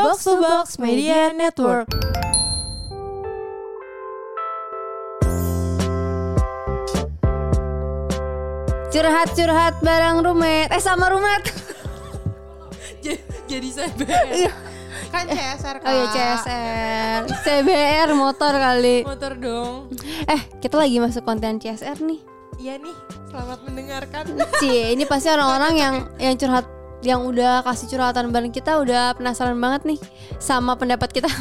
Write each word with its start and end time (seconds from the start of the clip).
Box 0.00 0.24
to 0.24 0.40
Box 0.40 0.78
Media 0.78 1.28
Network. 1.32 1.88
Curhat-curhat 8.90 9.78
bareng 9.84 10.24
rumet 10.24 10.72
Eh 10.72 10.82
sama 10.82 11.12
rumet 11.12 11.44
Jadi 13.50 13.68
CBR. 13.74 14.50
kan 15.10 15.26
CSR 15.26 15.76
kak. 15.82 15.88
Oh 15.90 15.92
iya 15.92 16.06
CSR 16.14 17.20
CBR 17.42 18.08
motor 18.14 18.52
kali 18.54 19.02
Motor 19.02 19.32
dong. 19.36 19.90
Eh 20.24 20.40
kita 20.62 20.78
lagi 20.78 21.02
masuk 21.02 21.26
konten 21.26 21.58
CSR 21.58 21.98
nih 22.00 22.20
Iya 22.60 22.76
nih, 22.76 22.92
selamat 23.32 23.58
mendengarkan. 23.64 24.24
Cie 24.60 24.92
ini 24.92 25.08
pasti 25.08 25.32
orang-orang 25.32 25.72
yang 25.80 25.94
yang 26.20 26.36
curhat 26.36 26.68
yang 27.02 27.20
udah 27.22 27.62
kasih 27.62 27.88
curhatan 27.88 28.28
bareng 28.28 28.50
kita 28.50 28.76
udah 28.76 29.12
penasaran 29.14 29.56
banget 29.56 29.82
nih 29.86 30.00
sama 30.36 30.74
pendapat 30.74 31.08
kita. 31.10 31.28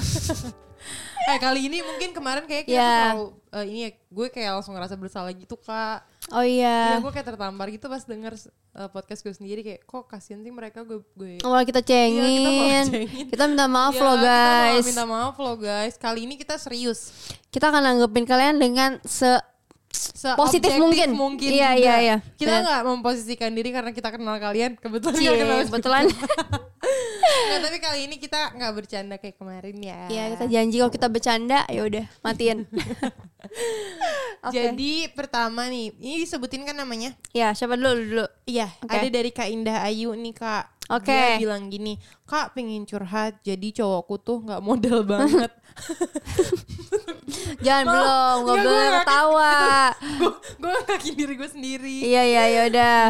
eh 1.29 1.37
kali 1.37 1.69
ini 1.69 1.77
mungkin 1.79 2.09
kemarin 2.09 2.43
kayak 2.43 2.65
kita 2.65 2.73
Ya. 2.73 2.89
tuh 2.89 2.97
terlalu 3.05 3.27
eh, 3.51 3.65
ini 3.67 3.79
ya 3.79 3.89
gue 3.91 4.27
kayak 4.29 4.49
langsung 4.51 4.73
ngerasa 4.73 4.95
bersalah 4.95 5.29
gitu 5.29 5.55
kak. 5.55 6.01
Oh 6.29 6.41
Iya 6.41 6.97
iya. 6.97 6.97
gue 6.97 7.11
kayak 7.11 7.27
tertampar 7.27 7.67
gitu 7.67 7.85
pas 7.85 8.01
denger 8.01 8.33
eh, 8.71 8.89
podcast 8.89 9.21
gue 9.21 9.29
sendiri 9.31 9.61
kayak 9.61 9.81
kok 9.83 10.07
kasihan 10.07 10.39
sih 10.39 10.49
mereka 10.49 10.81
gue 10.81 11.03
gue. 11.13 11.37
Awal 11.39 11.61
kita 11.63 11.81
Iya, 11.81 12.07
kita 12.07 12.17
mau 12.17 12.25
cengin. 12.25 12.85
cengin. 12.87 13.25
Kita 13.29 13.43
minta 13.45 13.65
maaf 13.67 13.93
Ya, 13.93 14.01
loh 14.01 14.15
kita 14.15 14.25
guys. 14.25 14.85
minta 14.87 15.05
maaf 15.05 15.35
loh 15.37 15.55
guys. 15.55 15.93
Kali 15.95 16.19
ini 16.23 16.33
kita 16.33 16.55
serius. 16.55 17.13
Kita 17.47 17.69
akan 17.69 17.81
nanggepin 17.83 18.25
kalian 18.25 18.57
dengan 18.57 18.97
se 19.03 19.37
Positif 20.35 20.69
Seobjektif 20.69 21.15
mungkin. 21.15 21.49
Iya, 21.49 21.69
juga. 21.73 21.79
iya, 21.79 21.95
iya. 22.03 22.15
Kita 22.35 22.59
Benar. 22.59 22.63
nggak 22.67 22.81
memposisikan 22.91 23.51
diri 23.55 23.69
karena 23.71 23.91
kita 23.95 24.09
kenal 24.11 24.35
kalian. 24.37 24.75
Kebetulan 24.75 25.15
Cie, 25.17 25.31
kenal 25.31 25.59
kebetulan. 25.65 26.03
Nggak, 26.09 27.59
tapi 27.65 27.77
kali 27.79 27.99
ini 28.05 28.15
kita 28.19 28.53
nggak 28.53 28.73
bercanda 28.75 29.15
kayak 29.17 29.35
kemarin 29.39 29.75
ya. 29.79 30.01
Iya 30.11 30.23
kita 30.35 30.45
janji 30.51 30.75
kalau 30.83 30.91
kita 30.91 31.07
bercanda 31.07 31.59
ya 31.71 31.81
udah 31.87 32.05
matiin. 32.21 32.67
Oke. 34.47 34.55
Jadi 34.55 34.91
pertama 35.15 35.67
nih, 35.67 35.95
ini 35.99 36.23
disebutin 36.23 36.63
kan 36.63 36.75
namanya? 36.75 37.15
Ya 37.31 37.51
siapa 37.55 37.75
dulu 37.79 37.95
dulu. 37.95 38.25
Iya, 38.47 38.71
Oke. 38.83 38.91
ada 38.91 39.07
dari 39.07 39.31
Kak 39.31 39.47
Indah 39.51 39.83
Ayu 39.83 40.15
nih 40.15 40.35
kak. 40.35 40.78
Oke. 40.89 41.13
Dia 41.13 41.37
bilang 41.37 41.69
gini, 41.69 41.95
kak 42.23 42.51
pengen 42.51 42.81
curhat, 42.83 43.37
jadi 43.39 43.67
cowokku 43.71 44.15
tuh 44.19 44.41
nggak 44.41 44.57
modal 44.59 45.01
banget. 45.03 45.53
Jangan 47.59 47.85
belum, 47.85 48.05
Ya, 48.35 48.41
nggak 48.41 48.57
boleh 48.59 48.81
nggak- 48.83 49.05
ketawa. 49.05 49.53
gue 50.19 50.31
gue 50.57 50.69
ngakakin 50.71 51.13
diri 51.15 51.33
gue 51.35 51.49
sendiri. 51.49 51.97
Iya 52.03 52.21
iya 52.25 52.43
ya 52.47 52.61
udah. 52.67 53.03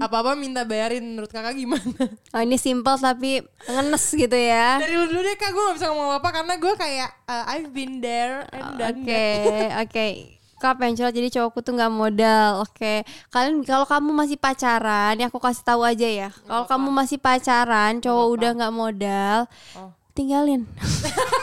Apa 0.00 0.16
apa 0.20 0.30
minta 0.34 0.62
bayarin 0.62 1.02
menurut 1.02 1.28
kakak 1.28 1.54
gimana? 1.54 2.04
Oh 2.34 2.40
ini 2.40 2.58
simple 2.58 2.96
tapi 2.96 3.40
ngenes 3.64 4.04
gitu 4.06 4.34
ya. 4.34 4.76
Dari 4.76 4.92
lu 4.92 5.06
dulu 5.06 5.20
deh 5.22 5.34
kak, 5.34 5.48
gue 5.48 5.62
gak 5.64 5.76
bisa 5.76 5.86
ngomong 5.88 6.12
apa 6.14 6.28
karena 6.30 6.54
gue 6.54 6.74
kayak 6.74 7.10
uh, 7.24 7.44
I've 7.48 7.70
been 7.70 7.98
there 7.98 8.44
and 8.50 8.74
done 8.74 9.00
Oke 9.00 9.24
that. 9.46 9.70
oke. 9.80 10.08
Kak 10.58 10.78
pengen 10.78 10.96
jadi 11.10 11.28
cowokku 11.30 11.60
tuh 11.60 11.74
nggak 11.74 11.92
modal. 11.92 12.62
Oke. 12.62 13.02
Kalian 13.28 13.62
kalau 13.62 13.84
kamu 13.84 14.10
masih 14.14 14.38
pacaran, 14.38 15.18
ya 15.18 15.28
aku 15.28 15.38
kasih 15.38 15.64
tahu 15.64 15.82
aja 15.82 16.06
ya. 16.06 16.28
Kalau 16.32 16.64
kamu 16.64 16.88
masih 16.90 17.18
pacaran, 17.18 18.00
cowok 18.00 18.26
udah 18.34 18.50
nggak 18.56 18.74
modal, 18.74 19.38
Oh. 19.74 19.90
tinggalin. 20.12 20.64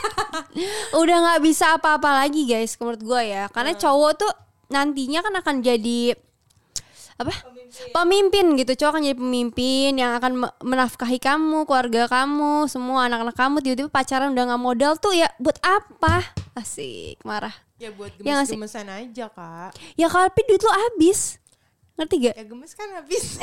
udah 1.01 1.17
nggak 1.21 1.41
bisa 1.43 1.75
apa-apa 1.77 2.25
lagi 2.25 2.47
guys, 2.47 2.75
menurut 2.79 3.01
gue 3.01 3.21
ya. 3.27 3.47
Karena 3.51 3.75
cowok 3.75 4.11
tuh 4.17 4.31
nantinya 4.71 5.19
kan 5.19 5.33
akan 5.35 5.55
jadi 5.59 6.15
apa 7.21 7.37
pemimpin 7.93 8.57
gitu 8.57 8.73
cowok 8.73 8.97
akan 8.97 9.03
jadi 9.05 9.17
pemimpin 9.19 9.91
yang 9.93 10.17
akan 10.17 10.41
me- 10.41 10.57
menafkahi 10.59 11.21
kamu 11.21 11.69
keluarga 11.69 12.09
kamu 12.09 12.65
semua 12.65 13.05
anak-anak 13.05 13.37
kamu 13.37 13.55
tiba-tiba 13.61 13.89
pacaran 13.93 14.33
udah 14.33 14.43
nggak 14.49 14.63
modal 14.63 14.93
tuh 14.97 15.13
ya 15.13 15.29
buat 15.37 15.55
apa 15.61 16.25
asik 16.57 17.21
marah 17.21 17.53
Ya 17.81 17.89
buat 17.89 18.13
Ya 18.15 18.37
gemes-gemesan 18.37 18.85
aja 18.85 19.25
kak. 19.27 19.73
ya 19.95 20.05
tapi 20.05 20.39
duit 20.45 20.61
lu 20.61 20.69
habis 20.69 21.41
ngerti 21.91 22.15
gak 22.23 22.35
Ya 22.35 22.45
gemes 22.45 22.71
kan 22.71 22.87
habis. 22.93 23.41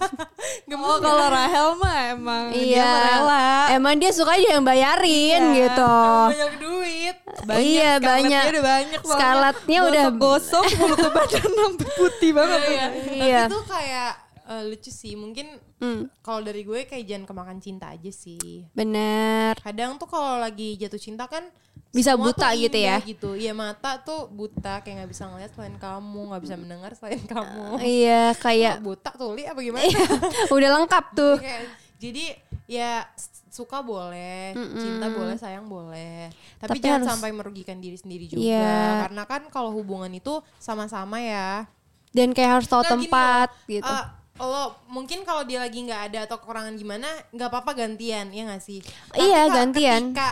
gemes 0.68 0.82
Oh 0.84 0.98
kalau 0.98 1.26
Rahel 1.26 1.68
mah 1.74 1.98
emang 2.08 2.44
dia 2.50 2.62
iya 2.64 2.86
mah 2.86 3.02
rela. 3.04 3.46
emang 3.72 3.94
dia 3.96 4.10
suka 4.10 4.34
aja 4.34 4.56
yang 4.56 4.64
bayarin 4.64 5.42
Iya. 5.48 5.58
gitu 5.60 5.94
banyak 6.28 6.52
duit. 6.56 7.16
iya 7.60 7.90
banyak 7.98 8.44
udah 8.48 8.64
banyak. 8.64 9.00
Scarlettnya 9.04 9.78
udah 9.84 10.06
gosok 10.12 10.66
mulut 10.76 10.98
ke 10.98 11.10
badan 11.10 11.50
sampai 11.50 11.88
putih 11.92 12.30
banget. 12.32 12.60
Iya. 12.64 12.86
Iya. 13.12 13.40
Tapi 13.44 13.52
tuh 13.52 13.64
kayak 13.64 14.10
eh, 14.48 14.62
lucu 14.64 14.90
sih. 14.90 15.14
Mungkin 15.14 15.46
Hmm, 15.80 16.12
kalau 16.20 16.44
dari 16.44 16.60
gue 16.60 16.84
kayak 16.84 17.04
jangan 17.04 17.24
kemakan 17.24 17.56
cinta 17.58 17.88
aja 17.88 18.12
sih. 18.12 18.68
bener 18.70 19.56
Kadang 19.56 19.96
tuh 19.96 20.04
kalau 20.04 20.36
lagi 20.36 20.76
jatuh 20.76 20.98
cinta 20.98 21.24
kan 21.24 21.48
Bisa 21.90 22.14
semua 22.14 22.30
buta 22.30 22.48
gitu 22.54 22.78
ya? 22.78 22.96
Gitu. 23.02 23.30
Iya 23.34 23.52
mata 23.52 23.98
tuh 23.98 24.30
buta 24.30 24.78
kayak 24.80 25.02
nggak 25.02 25.10
bisa 25.10 25.24
ngeliat 25.26 25.50
selain 25.52 25.76
kamu, 25.76 26.20
nggak 26.30 26.42
bisa 26.44 26.54
mendengar 26.54 26.90
selain 26.94 27.22
kamu. 27.24 27.80
iya 27.98 28.30
kayak 28.36 28.78
Kok 28.78 28.84
buta 28.86 29.10
tuli 29.16 29.42
apa 29.48 29.58
gimana? 29.58 29.86
udah 30.54 30.70
lengkap 30.78 31.04
tuh 31.12 31.34
Kayak, 31.42 31.60
jadi 31.98 32.24
ya 32.70 33.02
suka 33.50 33.82
boleh, 33.82 34.54
cinta 34.78 35.10
boleh, 35.10 35.34
sayang 35.34 35.66
boleh. 35.66 36.30
Tapi, 36.56 36.78
Tapi 36.78 36.78
jangan 36.78 37.02
harus- 37.02 37.10
sampai 37.18 37.30
merugikan 37.34 37.82
diri 37.82 37.98
sendiri 37.98 38.30
juga. 38.30 38.46
Iya. 38.46 39.10
Karena 39.10 39.22
kan 39.26 39.42
kalau 39.50 39.74
hubungan 39.74 40.08
itu 40.08 40.38
sama-sama 40.56 41.18
ya. 41.18 41.66
dan 42.10 42.34
kayak 42.34 42.58
harus 42.58 42.66
tahu 42.66 42.82
gini 42.82 42.90
tempat 43.06 43.54
loh, 43.54 43.70
gitu 43.70 43.86
eh, 43.86 44.04
lo 44.42 44.74
mungkin 44.90 45.22
kalau 45.22 45.46
dia 45.46 45.62
lagi 45.62 45.78
nggak 45.78 46.10
ada 46.10 46.18
atau 46.26 46.42
kekurangan 46.42 46.74
gimana, 46.74 47.06
nggak 47.30 47.48
apa-apa 47.50 47.70
gantian, 47.76 48.34
ya 48.34 48.50
nggak 48.50 48.58
sih? 48.58 48.82
Iya, 49.14 49.46
Kak, 49.46 49.54
gantian. 49.54 50.02
Ketika 50.10 50.28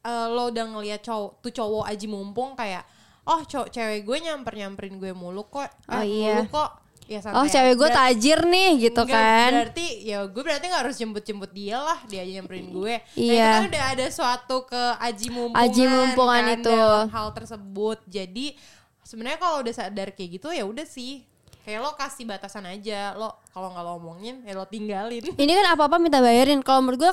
eh, 0.00 0.26
lo 0.26 0.48
udah 0.48 0.64
ngeliat 0.68 1.00
cowok 1.00 1.30
tuh 1.40 1.52
cowok 1.52 1.84
aji 1.86 2.06
mumpung 2.06 2.52
kayak, 2.54 2.84
oh 3.24 3.40
cowok 3.42 3.68
cewek 3.68 4.02
gue 4.02 4.16
nyamper 4.20 4.52
nyamperin 4.54 4.96
gue 4.96 5.12
mulu 5.12 5.44
kok, 5.44 5.64
eh, 5.64 5.70
Oh, 5.90 6.02
iya. 6.02 6.34
mulu 6.38 6.48
kok. 6.50 6.70
Ya, 7.04 7.18
santai 7.18 7.36
oh 7.36 7.46
cewek 7.46 7.74
gue 7.74 7.90
tajir 7.90 8.38
nih 8.46 8.70
gitu 8.86 9.02
Enggak, 9.02 9.18
kan 9.18 9.50
Berarti 9.50 9.86
ya 10.06 10.22
gue 10.24 10.42
berarti 10.46 10.64
gak 10.70 10.82
harus 10.86 10.94
jemput-jemput 10.94 11.50
dia 11.50 11.74
lah, 11.76 11.98
dia 12.06 12.22
aja 12.22 12.38
nyamperin 12.38 12.70
gue. 12.70 12.94
Nah, 13.02 13.18
Iya. 13.18 13.34
itu 13.42 13.50
kan 13.50 13.66
udah 13.66 13.84
ada 13.90 14.06
suatu 14.08 14.56
ke 14.62 14.82
aji 14.94 15.26
mumpungan, 15.28 15.58
Aji 15.58 15.84
mumpungan 15.84 16.42
kan, 16.46 16.54
itu. 16.54 16.70
dalam 16.70 17.08
hal 17.10 17.28
tersebut. 17.34 17.98
Jadi 18.06 18.46
sebenarnya 19.02 19.38
kalau 19.38 19.56
udah 19.58 19.74
sadar 19.74 20.14
kayak 20.14 20.38
gitu 20.38 20.54
ya 20.54 20.62
udah 20.62 20.86
sih. 20.86 21.26
Kayak 21.60 21.82
lo 21.82 21.90
kasih 21.92 22.24
batasan 22.24 22.64
aja, 22.64 23.12
lo 23.12 23.42
kalau 23.50 23.68
nggak 23.68 23.82
lo 23.82 23.92
omongin 23.98 24.46
ya 24.46 24.54
lo 24.54 24.64
tinggalin. 24.64 25.20
ini 25.34 25.50
kan 25.52 25.66
apa 25.68 25.90
apa 25.90 25.98
minta 25.98 26.22
bayarin 26.22 26.62
kalau 26.62 26.80
menurut 26.80 27.04
gue 27.04 27.12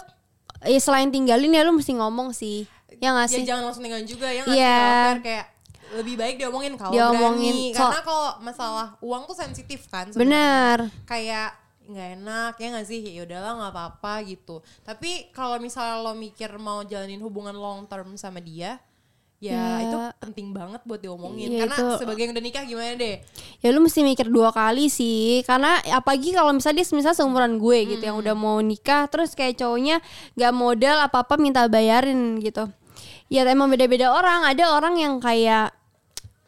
ya 0.66 0.78
selain 0.78 1.10
tinggalin 1.10 1.52
ya 1.52 1.62
lu 1.62 1.74
mesti 1.74 1.98
ngomong 1.98 2.32
sih 2.32 2.70
ya 2.94 3.10
nggak 3.12 3.26
ya 3.26 3.34
sih 3.34 3.44
jangan 3.44 3.64
langsung 3.66 3.84
tinggalin 3.84 4.06
juga 4.06 4.28
ya 4.28 4.42
nggak 4.42 4.56
Iya. 4.56 4.66
sih? 4.66 4.80
Kalau 4.80 5.06
fair 5.06 5.20
kayak 5.22 5.46
lebih 5.90 6.16
baik 6.16 6.36
diomongin 6.36 6.74
kalau 6.76 6.92
Diomongin. 6.92 7.54
berani. 7.54 7.72
So- 7.72 7.80
Karena 7.82 8.02
kalau 8.02 8.28
masalah 8.40 8.88
uang 9.00 9.24
tuh 9.24 9.38
sensitif 9.38 9.82
kan. 9.86 10.08
sebenarnya. 10.08 10.20
benar 10.20 10.78
kayak 11.06 11.50
nggak 11.86 12.10
enak 12.18 12.54
ya 12.54 12.68
nggak 12.70 12.84
sih 12.86 13.00
ya 13.00 13.24
udahlah 13.24 13.54
nggak 13.56 13.72
apa-apa 13.72 14.14
gitu 14.26 14.56
tapi 14.84 15.32
kalau 15.32 15.56
misalnya 15.58 15.96
lo 15.98 16.12
mikir 16.14 16.52
mau 16.58 16.84
jalanin 16.84 17.16
hubungan 17.18 17.56
long 17.56 17.88
term 17.88 18.12
sama 18.14 18.40
dia 18.40 18.76
ya, 19.38 19.54
Ya. 19.54 19.86
itu 19.86 19.98
penting 20.18 20.50
banget 20.50 20.82
buat 20.82 20.98
diomongin. 20.98 21.54
Iya, 21.54 21.70
karena 21.70 21.78
itu- 21.78 22.00
sebagai 22.02 22.22
yang 22.26 22.34
udah 22.34 22.44
nikah 22.44 22.64
gimana 22.66 22.94
deh? 22.98 23.16
Ya 23.62 23.70
lu 23.70 23.80
mesti 23.80 24.02
mikir 24.02 24.28
dua 24.28 24.50
kali 24.50 24.90
sih. 24.90 25.46
Karena 25.46 25.78
apalagi 25.94 26.34
kalau 26.34 26.54
misalnya 26.54 26.82
dia 26.82 26.90
misalnya 26.90 27.18
seumuran 27.18 27.62
gue 27.62 27.78
gitu 27.96 28.04
yang 28.04 28.18
udah 28.18 28.34
mau 28.34 28.58
nikah 28.60 29.06
terus 29.06 29.38
kayak 29.38 29.58
cowoknya 29.58 30.02
nggak 30.34 30.54
modal 30.54 30.98
apa 31.00 31.22
apa 31.22 31.38
minta 31.38 31.66
bayarin 31.70 32.42
gitu. 32.42 32.66
Ya 33.30 33.46
emang 33.46 33.70
beda-beda 33.70 34.10
orang. 34.10 34.48
Ada 34.48 34.74
orang 34.74 34.98
yang 34.98 35.14
kayak 35.20 35.76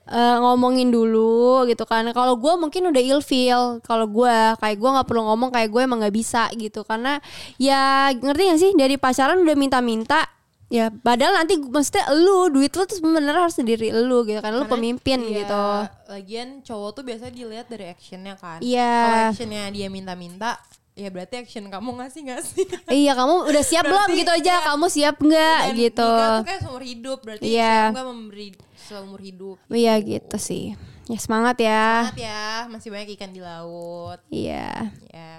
eh, 0.09 0.37
ngomongin 0.41 0.89
dulu 0.89 1.69
gitu 1.69 1.85
kan. 1.85 2.01
Kalau 2.09 2.33
gue 2.41 2.53
mungkin 2.57 2.89
udah 2.89 2.97
ilfeel. 2.97 3.77
Kalau 3.85 4.09
gue 4.09 4.33
kayak 4.57 4.77
gue 4.81 4.89
nggak 4.89 5.05
perlu 5.05 5.21
ngomong 5.29 5.53
kayak 5.53 5.69
gue 5.69 5.81
emang 5.85 6.01
nggak 6.01 6.15
bisa 6.17 6.49
gitu. 6.57 6.81
Karena 6.81 7.21
ya 7.61 8.09
ngerti 8.17 8.41
gak 8.49 8.57
sih? 8.57 8.71
Dari 8.73 8.97
pacaran 8.97 9.37
udah 9.37 9.53
minta-minta 9.53 10.25
ya 10.69 10.93
padahal 10.93 11.33
nanti 11.35 11.57
maksudnya 11.57 12.13
lu 12.13 12.47
duit 12.49 12.69
lu 12.69 12.85
tuh 12.85 12.95
sebenarnya 12.95 13.33
harus 13.41 13.57
sendiri 13.57 13.89
lu 13.91 14.21
gitu 14.21 14.37
kan 14.37 14.53
lu 14.53 14.63
Karena, 14.63 14.71
pemimpin 14.71 15.19
iya, 15.23 15.35
gitu. 15.41 15.65
lagian 16.07 16.61
cowok 16.61 16.89
tuh 16.93 17.03
biasa 17.03 17.25
dilihat 17.29 17.65
dari 17.67 17.85
actionnya 17.87 18.37
kan. 18.37 18.61
Iya. 18.61 18.93
kalau 19.01 19.17
actionnya 19.33 19.63
dia 19.67 19.87
minta-minta 19.87 20.61
ya 20.93 21.07
berarti 21.07 21.41
action 21.41 21.65
kamu 21.65 21.89
ngasih 21.97 22.21
nggak 22.21 22.41
sih 22.43 22.65
Iya 22.85 23.11
kamu 23.13 23.47
udah 23.47 23.63
siap 23.63 23.83
belum 23.83 23.97
Berarti, 24.03 24.19
gitu 24.19 24.31
aja? 24.31 24.51
iya. 24.51 24.65
kamu 24.67 24.85
siap 24.89 25.15
nggak 25.17 25.59
Dan 25.63 25.75
gitu? 25.75 26.05
Nikah 26.05 26.29
tuh 26.29 26.45
kayak 26.45 26.61
seumur 26.61 26.83
hidup 26.83 27.17
berarti 27.23 27.43
Iya. 27.47 27.77
nggak 27.89 28.05
memberi 28.05 28.47
seumur 28.77 29.19
hidup 29.19 29.57
Iya 29.67 29.93
gitu 29.97 30.37
sih 30.37 30.65
ya 31.09 31.17
semangat 31.17 31.57
ya. 31.57 32.05
Semangat 32.05 32.21
ya. 32.21 32.45
Masih 32.69 32.89
banyak 32.93 33.09
ikan 33.17 33.33
di 33.33 33.41
laut. 33.41 34.21
Iya. 34.29 34.93
Ya 35.09 35.29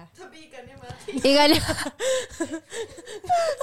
Ikan 1.10 1.50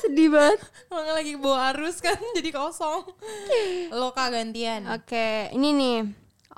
sedih 0.03 0.29
banget. 0.31 0.59
Kalau 0.87 1.13
lagi 1.15 1.33
bawa 1.39 1.71
arus 1.75 1.99
kan 2.03 2.15
jadi 2.37 2.51
kosong. 2.51 3.07
Lo 3.91 4.11
kak 4.15 4.31
gantian. 4.35 4.87
Oke 4.91 5.51
ini 5.51 5.71
nih. 5.75 5.99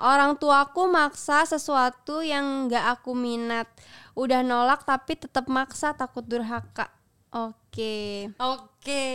Orang 0.00 0.40
tuaku 0.40 0.88
maksa 0.88 1.44
sesuatu 1.44 2.24
yang 2.24 2.66
nggak 2.66 2.98
aku 2.98 3.12
minat. 3.12 3.68
Udah 4.16 4.40
nolak 4.40 4.82
tapi 4.88 5.14
tetap 5.18 5.46
maksa 5.46 5.92
takut 5.92 6.24
durhaka. 6.24 6.88
Oke. 7.30 8.32
Oke. 8.40 9.06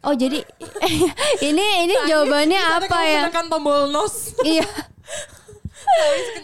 Oh 0.00 0.12
jadi 0.12 0.38
ini 1.48 1.66
ini 1.82 1.94
jawabannya 2.04 2.60
apa 2.78 2.98
ya? 3.02 3.20
menekan 3.24 3.46
tombol 3.48 3.88
nos 3.88 4.34
Iya. 4.40 4.66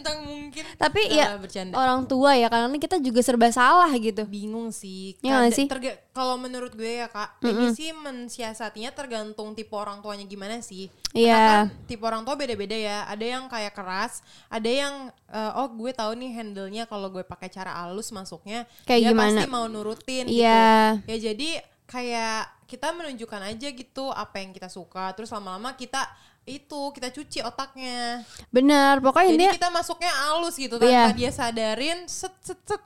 tapi 0.01 0.21
mungkin 0.25 0.63
Tapi 0.75 1.01
Nah, 1.07 1.15
ya 1.15 1.27
bercanda. 1.37 1.75
orang 1.75 2.05
tua 2.05 2.33
ya 2.33 2.47
karena 2.47 2.71
kita 2.73 2.97
juga 2.99 3.21
serba 3.21 3.51
salah 3.51 3.91
gitu. 3.93 4.25
bingung 4.25 4.71
sih. 4.71 5.19
Kada- 5.21 5.51
sih? 5.51 5.67
kalau 6.11 6.37
menurut 6.37 6.73
gue 6.73 7.03
ya 7.03 7.09
kak, 7.09 7.43
ini 7.43 7.73
sih 7.73 7.91
mensiasatinya 7.93 8.91
tergantung 8.91 9.53
tipe 9.53 9.73
orang 9.73 9.99
tuanya 10.01 10.25
gimana 10.25 10.61
sih. 10.61 10.89
Iya. 11.13 11.67
Kan 11.69 11.87
tipe 11.87 12.03
orang 12.03 12.23
tua 12.23 12.35
beda-beda 12.35 12.73
ya. 12.73 13.05
Ada 13.05 13.25
yang 13.27 13.45
kayak 13.47 13.73
keras, 13.73 14.21
ada 14.49 14.67
yang 14.67 14.95
eh, 15.27 15.53
oh 15.55 15.69
gue 15.69 15.91
tahu 15.91 16.15
nih 16.15 16.31
handle-nya 16.33 16.85
kalau 16.85 17.09
gue 17.09 17.23
pakai 17.23 17.49
cara 17.49 17.75
halus 17.77 18.11
masuknya, 18.11 18.65
Kayak 18.85 19.01
dia 19.01 19.11
gimana? 19.11 19.29
pasti 19.37 19.47
mau 19.49 19.67
nurutin 19.67 20.25
Iya. 20.27 21.01
gitu. 21.01 21.11
Ya 21.11 21.17
jadi 21.25 21.51
kayak 21.85 22.41
kita 22.75 22.91
menunjukkan 22.91 23.55
aja 23.55 23.69
gitu 23.71 24.11
apa 24.11 24.43
yang 24.43 24.51
kita 24.51 24.67
suka. 24.67 25.15
Terus 25.15 25.31
lama-lama 25.31 25.79
kita 25.79 26.03
itu 26.45 26.81
kita 26.93 27.09
cuci 27.09 27.41
otaknya. 27.41 28.21
Benar, 28.53 29.01
pokoknya 29.01 29.33
Jadi 29.33 29.37
intinya 29.39 29.55
kita 29.57 29.71
masuknya 29.73 30.13
halus 30.13 30.59
gitu 30.61 30.77
tanpa 30.77 30.93
Iya. 30.93 31.17
dia 31.17 31.31
sadarin 31.33 32.05
set 32.05 32.35
set 32.43 32.61
set 32.67 32.83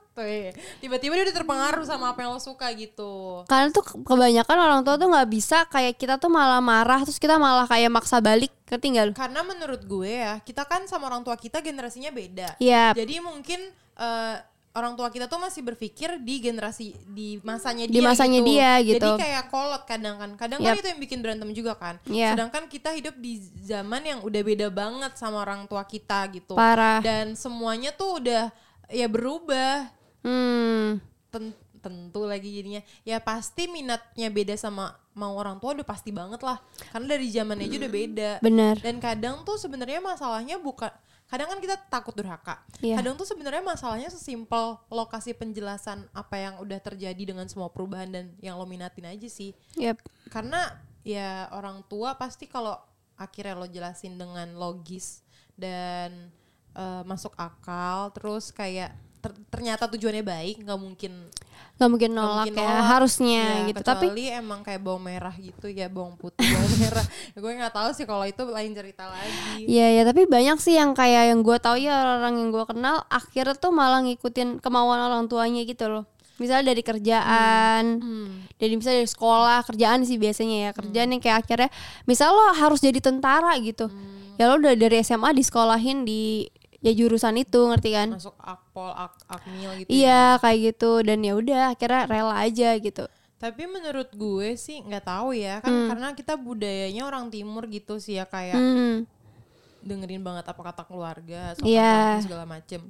tiba-tiba 0.83 1.15
dia 1.15 1.23
udah 1.31 1.35
terpengaruh 1.35 1.85
sama 1.87 2.11
apa 2.11 2.27
yang 2.27 2.35
lo 2.35 2.43
suka 2.43 2.67
gitu. 2.75 3.43
karena 3.47 3.71
tuh 3.71 4.03
kebanyakan 4.03 4.57
orang 4.59 4.81
tua 4.83 4.99
tuh 4.99 5.07
nggak 5.07 5.29
bisa 5.31 5.63
kayak 5.71 5.95
kita 5.95 6.19
tuh 6.19 6.27
malah 6.27 6.59
marah 6.59 6.99
terus 7.07 7.15
kita 7.15 7.39
malah 7.39 7.63
kayak 7.63 7.87
maksa 7.87 8.19
balik 8.19 8.51
lu? 8.69 9.15
Karena 9.15 9.41
menurut 9.47 9.81
gue 9.87 10.11
ya 10.11 10.43
kita 10.43 10.67
kan 10.67 10.85
sama 10.91 11.07
orang 11.07 11.23
tua 11.23 11.39
kita 11.39 11.63
generasinya 11.63 12.11
beda. 12.11 12.59
Iya. 12.59 12.93
Jadi 12.93 13.15
mungkin 13.23 13.59
eh, 13.95 14.35
orang 14.69 14.93
tua 14.93 15.09
kita 15.09 15.25
tuh 15.25 15.41
masih 15.41 15.65
berpikir 15.65 16.21
di 16.21 16.39
generasi 16.39 16.93
di 17.09 17.41
masanya 17.41 17.89
dia 17.89 17.95
Di 17.95 18.01
masanya 18.05 18.39
gitu. 18.39 18.49
dia 18.53 18.71
gitu. 18.85 19.01
Jadi 19.01 19.21
kayak 19.21 19.43
kolot 19.49 19.83
kadang 19.89 20.15
kan. 20.21 20.31
Kadang 20.37 20.59
kan 20.61 20.73
Yap. 20.77 20.81
itu 20.81 20.87
yang 20.93 21.01
bikin 21.01 21.19
berantem 21.25 21.49
juga 21.51 21.73
kan. 21.73 21.97
Iya. 22.05 22.37
Sedangkan 22.37 22.69
kita 22.69 22.93
hidup 22.93 23.15
di 23.17 23.41
zaman 23.65 24.01
yang 24.05 24.19
udah 24.21 24.41
beda 24.45 24.67
banget 24.69 25.17
sama 25.17 25.41
orang 25.41 25.65
tua 25.65 25.81
kita 25.83 26.21
gitu. 26.29 26.53
Parah. 26.53 27.01
Dan 27.01 27.33
semuanya 27.33 27.89
tuh 27.91 28.21
udah 28.21 28.53
ya 28.87 29.07
berubah. 29.09 29.89
Hmm. 30.19 30.99
ten- 31.31 31.55
tentu 31.79 32.27
lagi 32.27 32.51
jadinya 32.51 32.83
ya 33.07 33.23
pasti 33.23 33.71
minatnya 33.71 34.27
beda 34.27 34.59
sama 34.59 34.91
mau 35.15 35.31
orang 35.39 35.63
tua 35.63 35.71
udah 35.79 35.87
pasti 35.87 36.11
banget 36.11 36.43
lah 36.43 36.59
karena 36.91 37.15
dari 37.15 37.31
zamannya 37.31 37.71
aja 37.71 37.77
udah 37.79 37.91
beda 37.91 38.31
Benar. 38.43 38.75
dan 38.83 38.99
kadang 38.99 39.47
tuh 39.47 39.55
sebenarnya 39.55 40.03
masalahnya 40.03 40.59
bukan 40.59 40.91
kadang 41.29 41.47
kan 41.47 41.61
kita 41.61 41.77
takut 41.87 42.11
durhaka 42.11 42.57
Iya. 42.81 42.97
kadang 42.97 43.13
tuh 43.13 43.23
sebenarnya 43.23 43.61
masalahnya 43.61 44.09
sesimpel 44.09 44.81
lokasi 44.89 45.37
penjelasan 45.37 46.09
apa 46.11 46.35
yang 46.35 46.57
udah 46.57 46.81
terjadi 46.81 47.21
dengan 47.21 47.45
semua 47.45 47.69
perubahan 47.69 48.09
dan 48.09 48.25
yang 48.41 48.57
lo 48.57 48.65
minatin 48.65 49.05
aja 49.05 49.29
sih 49.29 49.53
Yap. 49.77 50.01
karena 50.33 50.73
ya 51.05 51.47
orang 51.53 51.85
tua 51.85 52.17
pasti 52.17 52.49
kalau 52.49 52.75
akhirnya 53.15 53.53
lo 53.53 53.69
jelasin 53.69 54.17
dengan 54.17 54.57
logis 54.57 55.21
dan 55.53 56.33
eh, 56.73 57.03
masuk 57.05 57.37
akal 57.37 58.09
terus 58.11 58.49
kayak 58.49 58.89
ter- 59.19 59.39
ternyata 59.47 59.85
tujuannya 59.87 60.23
baik 60.23 60.55
nggak 60.63 60.79
mungkin 60.79 61.13
Gak 61.79 61.87
mungkin 61.87 62.11
nggak 62.11 62.27
nolak 62.27 62.45
mungkin 62.51 62.59
ya 62.59 62.67
nolak. 62.67 62.87
harusnya 62.91 63.39
Iya, 63.39 63.67
gitu. 63.71 63.81
Tapi 63.87 64.05
emang 64.35 64.59
kayak 64.67 64.83
bawang 64.83 64.99
merah 64.99 65.31
gitu 65.31 65.71
ya 65.71 65.87
bawang 65.87 66.19
putih 66.19 66.43
bawang 66.43 66.75
merah 66.83 67.05
gue 67.31 67.51
nggak 67.55 67.71
tahu 67.71 67.89
sih 67.95 68.03
kalau 68.03 68.27
itu 68.27 68.43
lain 68.43 68.75
cerita 68.75 69.07
lagi 69.07 69.63
Iya 69.63 69.87
ya 69.95 70.01
tapi 70.03 70.27
banyak 70.27 70.59
sih 70.59 70.75
yang 70.75 70.91
kayak 70.91 71.31
yang 71.31 71.39
gue 71.39 71.55
tahu 71.55 71.79
ya 71.79 72.19
orang 72.19 72.35
yang 72.35 72.51
gue 72.51 72.65
kenal 72.67 73.07
akhirnya 73.07 73.55
tuh 73.55 73.71
malah 73.71 74.03
ngikutin 74.03 74.59
kemauan 74.59 74.99
orang 74.99 75.31
tuanya 75.31 75.63
gitu 75.63 75.87
loh. 75.87 76.03
Misalnya 76.35 76.71
dari 76.71 76.83
kerjaan, 76.83 77.83
dari 78.55 78.73
misalnya 78.75 79.03
dari 79.03 79.11
sekolah 79.11 79.59
kerjaan 79.63 80.03
sih 80.03 80.15
biasanya 80.15 80.57
ya 80.67 80.71
kerjaan 80.71 81.11
yang 81.11 81.19
kayak 81.19 81.43
akhirnya, 81.43 81.67
misal 82.07 82.31
lo 82.31 82.55
harus 82.55 82.79
jadi 82.79 82.95
tentara 82.99 83.51
gitu, 83.59 83.91
ya 84.35 84.47
lo 84.47 84.55
udah 84.55 84.71
dari 84.71 85.03
SMA 85.03 85.35
disekolahin 85.35 86.07
di 86.07 86.47
ya 86.79 86.91
jurusan 86.91 87.35
itu 87.35 87.59
ngerti 87.59 87.89
kan? 87.91 88.09
masuk 88.13 88.35
akpol 88.37 88.89
ak 88.89 89.13
akmil 89.27 89.71
gitu 89.77 89.87
ya. 89.87 89.95
Iya 89.95 90.21
kayak 90.39 90.59
gitu 90.65 90.91
dan 91.01 91.19
ya 91.19 91.33
udah 91.33 91.61
akhirnya 91.71 92.03
rela 92.05 92.35
aja 92.37 92.69
gitu. 92.77 93.05
tapi 93.35 93.63
menurut 93.65 94.11
gue 94.11 94.55
sih 94.55 94.83
nggak 94.83 95.05
tahu 95.05 95.31
ya 95.31 95.59
kan 95.59 95.71
karena 95.87 96.11
kita 96.11 96.35
budayanya 96.35 97.03
orang 97.03 97.27
timur 97.27 97.63
gitu 97.65 97.95
sih 97.95 98.15
ya 98.15 98.27
kayak 98.27 98.51
Hmm. 98.53 99.07
dengerin 99.79 100.19
banget 100.19 100.43
apa 100.43 100.59
kata 100.61 100.83
keluarga 100.83 101.55
sopan 101.55 101.71
Iya. 101.71 101.91
santun, 102.19 102.25
segala 102.27 102.43
macem 102.45 102.81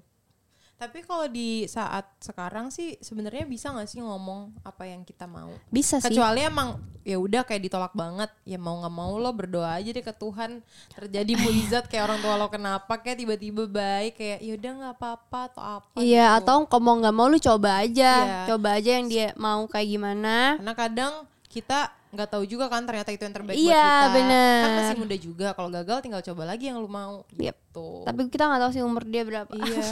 tapi 0.80 1.04
kalau 1.04 1.28
di 1.28 1.68
saat 1.68 2.08
sekarang 2.18 2.72
sih 2.72 2.96
sebenarnya 2.98 3.44
bisa 3.44 3.68
nggak 3.70 3.84
sih 3.86 4.00
ngomong 4.00 4.56
apa 4.64 4.88
yang 4.88 5.04
kita 5.04 5.28
mau 5.28 5.52
Bisa 5.68 6.00
sih. 6.00 6.08
kecuali 6.08 6.40
emang 6.42 6.80
ya 7.04 7.20
udah 7.20 7.44
kayak 7.44 7.68
ditolak 7.68 7.92
banget 7.92 8.32
ya 8.44 8.56
mau 8.56 8.80
nggak 8.80 8.94
mau 8.94 9.12
lo 9.14 9.28
berdoa 9.30 9.76
aja 9.76 9.92
deh 9.92 10.00
ke 10.00 10.14
Tuhan 10.14 10.64
terjadi 10.90 11.34
mujizat 11.36 11.84
kayak 11.86 12.08
orang 12.08 12.20
tua 12.20 12.34
lo 12.34 12.48
kenapa 12.48 12.96
kayak 12.96 13.20
tiba-tiba 13.20 13.68
baik 13.68 14.16
kayak 14.16 14.40
ya 14.40 14.54
udah 14.56 14.72
nggak 14.72 14.94
apa-apa 14.96 15.40
atau 15.52 15.62
apa 15.62 15.96
Iya 16.00 16.28
gitu. 16.32 16.40
atau 16.40 16.58
kalau 16.66 16.96
nggak 16.96 17.12
mau 17.12 17.28
lu 17.28 17.38
coba 17.38 17.84
aja, 17.84 18.12
Iya. 18.16 18.40
coba 18.48 18.68
aja 18.80 18.92
yang 18.96 19.08
dia 19.08 19.28
mau 19.36 19.68
kayak 19.68 19.88
gimana. 19.90 20.56
karena 20.58 20.74
kadang 20.74 21.14
kita 21.50 21.92
nggak 22.10 22.26
tahu 22.28 22.44
juga 22.44 22.66
kan 22.68 22.82
ternyata 22.84 23.10
itu 23.10 23.22
yang 23.22 23.32
terbaik 23.32 23.54
Iya, 23.54 23.70
buat 23.70 23.86
kita 23.86 24.10
bener. 24.16 24.60
kan 24.60 24.72
masih 24.76 24.96
muda 24.98 25.16
juga 25.16 25.48
kalau 25.52 25.70
gagal 25.70 25.98
tinggal 26.00 26.22
coba 26.24 26.44
lagi 26.44 26.66
yang 26.66 26.78
lu 26.78 26.88
mau 26.88 27.22
Yep. 27.32 27.54
gitu 27.70 27.88
Tapi 28.02 28.20
kita 28.28 28.44
nggak 28.46 28.62
tahu 28.62 28.72
sih 28.72 28.82
umur 28.82 29.04
dia 29.04 29.22
berapa. 29.22 29.52
iya 29.54 29.86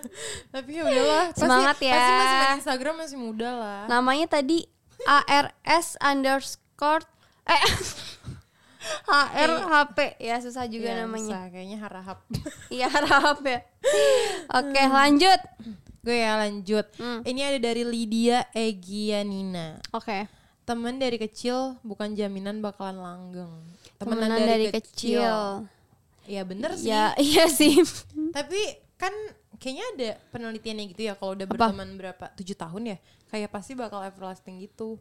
tapi 0.54 0.70
ya 0.70 0.82
udahlah 0.82 1.24
Pasti- 1.26 1.40
Semangat 1.40 1.76
ya. 1.78 1.94
pasti 1.94 2.12
masih 2.12 2.36
main 2.36 2.56
Instagram 2.58 2.94
masih 2.98 3.18
muda 3.18 3.50
lah 3.50 3.80
Namanya 3.86 4.26
tadi 4.30 4.68
ARS 5.02 5.96
underscore 5.98 7.08
eh 7.44 7.64
HRHP 9.06 9.98
ya 10.18 10.36
susah 10.38 10.64
juga 10.66 10.88
Iya, 10.90 11.00
namanya. 11.02 11.24
susah, 11.26 11.44
kayaknya 11.48 11.78
harahap 11.78 12.18
Iya 12.74 12.86
harap 12.86 13.40
ya. 13.40 13.60
Oke 14.50 14.82
lanjut. 14.84 15.40
gue 15.98 16.12
ya 16.14 16.36
lanjut 16.36 16.84
Hmm. 16.94 17.24
ini 17.24 17.40
ada 17.42 17.56
dari 17.62 17.80
Lydia 17.80 18.44
Egianina 18.50 19.80
Oke. 19.90 20.28
Temen 20.64 20.96
dari 20.96 21.16
kecil 21.16 21.76
bukan 21.80 22.12
jaminan 22.12 22.58
bakalan 22.58 22.96
langgeng 22.96 23.52
Temenan 23.94 24.32
dari, 24.34 24.68
kecil. 24.70 25.64
ya 26.24 26.42
bener 26.42 26.74
sih 26.74 26.88
Ya 26.88 27.12
iya 27.20 27.46
sih. 27.46 27.78
tapi 28.30 28.58
kan 28.96 29.12
kayaknya 29.56 29.84
ada 29.92 30.08
penelitiannya 30.28 30.84
gitu 30.88 31.02
ya 31.04 31.14
kalau 31.14 31.32
udah 31.32 31.46
Apa? 31.46 31.52
berteman 31.70 31.88
berapa 31.94 32.24
tujuh 32.34 32.54
tahun 32.54 32.82
ya 32.86 32.96
kayak 33.28 33.48
pasti 33.48 33.72
bakal 33.74 34.00
everlasting 34.00 34.58
gitu 34.58 34.96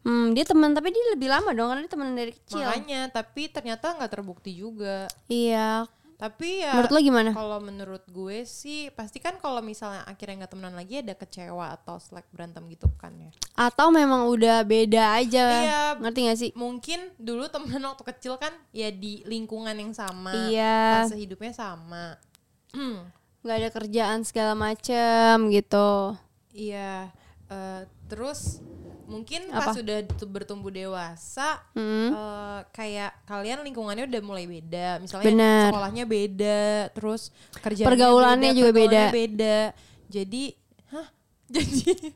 Hmm, 0.00 0.30
dia 0.30 0.46
teman 0.46 0.70
tapi 0.70 0.94
dia 0.94 1.02
lebih 1.10 1.26
lama 1.26 1.50
dong 1.50 1.66
karena 1.66 1.82
dia 1.82 1.90
teman 1.90 2.14
dari 2.14 2.30
kecil. 2.30 2.62
makanya 2.62 3.10
tapi 3.10 3.50
ternyata 3.50 3.90
nggak 3.90 4.06
terbukti 4.08 4.54
juga 4.54 5.10
Iya. 5.26 5.82
Tapi 6.16 6.64
ya 6.64 6.72
Menurut 6.72 6.90
lo 6.90 7.00
gimana? 7.00 7.30
kalau 7.30 7.58
menurut 7.60 8.04
gue 8.06 8.42
sih 8.42 8.88
pasti 8.90 9.20
kan 9.20 9.36
kalau 9.36 9.60
misalnya 9.60 10.00
akhirnya 10.02 10.42
nggak 10.42 10.52
temenan 10.52 10.72
lagi 10.72 11.00
ada 11.00 11.12
kecewa 11.12 11.70
atau 11.70 11.96
slack 11.96 12.24
berantem 12.32 12.64
gitu 12.68 12.88
kan 12.96 13.12
ya 13.14 13.28
Atau 13.52 13.88
memang 13.90 14.24
udah 14.26 14.60
beda 14.62 15.20
aja. 15.20 15.44
Iya. 15.62 15.82
Ngerti 16.00 16.18
gak 16.24 16.38
sih? 16.38 16.50
mungkin 16.52 17.12
dulu 17.16 17.46
temen 17.46 17.78
waktu 17.78 18.04
kecil 18.06 18.36
kan 18.36 18.52
ya 18.70 18.88
di 18.88 19.20
lingkungan 19.22 19.72
yang 19.72 19.92
sama 19.92 20.48
Iya. 20.48 21.04
fase 21.04 21.16
hidupnya 21.16 21.52
sama 21.52 22.16
Hmm, 22.72 23.04
nggak 23.44 23.56
ada 23.58 23.70
kerjaan 23.70 24.20
segala 24.24 24.52
macem 24.52 25.48
gitu. 25.48 26.16
iya 26.50 27.12
eh, 27.46 27.84
terus 28.06 28.64
mungkin 29.06 29.48
Apa? 29.48 29.58
pas 29.62 29.66
sudah 29.72 29.98
tu- 30.04 30.26
bertumbuh 30.26 30.68
dewasa 30.68 31.62
Hmm. 31.72 32.10
eh, 32.10 32.60
kayak 32.70 33.14
kalian 33.22 33.62
lingkungannya 33.62 34.04
udah 34.04 34.20
mulai 34.20 34.44
beda 34.44 34.98
misalnya 34.98 35.26
Benar. 35.26 35.64
sekolahnya 35.70 36.04
beda 36.04 36.60
terus 36.90 37.22
kerjaan 37.56 37.86
Pergaulannya 37.86 38.50
juga 38.52 38.70
beda. 38.72 39.02
beda 39.08 39.58
jadi 40.06 40.44
hah 40.90 41.08
jadi 41.54 42.12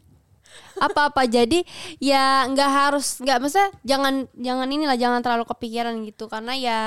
Apa-apa 0.76 1.24
jadi 1.24 1.62
ya 1.98 2.42
nggak 2.44 2.70
harus 2.72 3.18
nggak 3.18 3.38
maksudnya 3.38 3.70
jangan 3.82 4.14
jangan 4.34 4.66
inilah 4.66 4.96
jangan 4.96 5.20
terlalu 5.20 5.46
kepikiran 5.46 5.94
gitu 6.02 6.26
karena 6.26 6.52
ya 6.52 6.80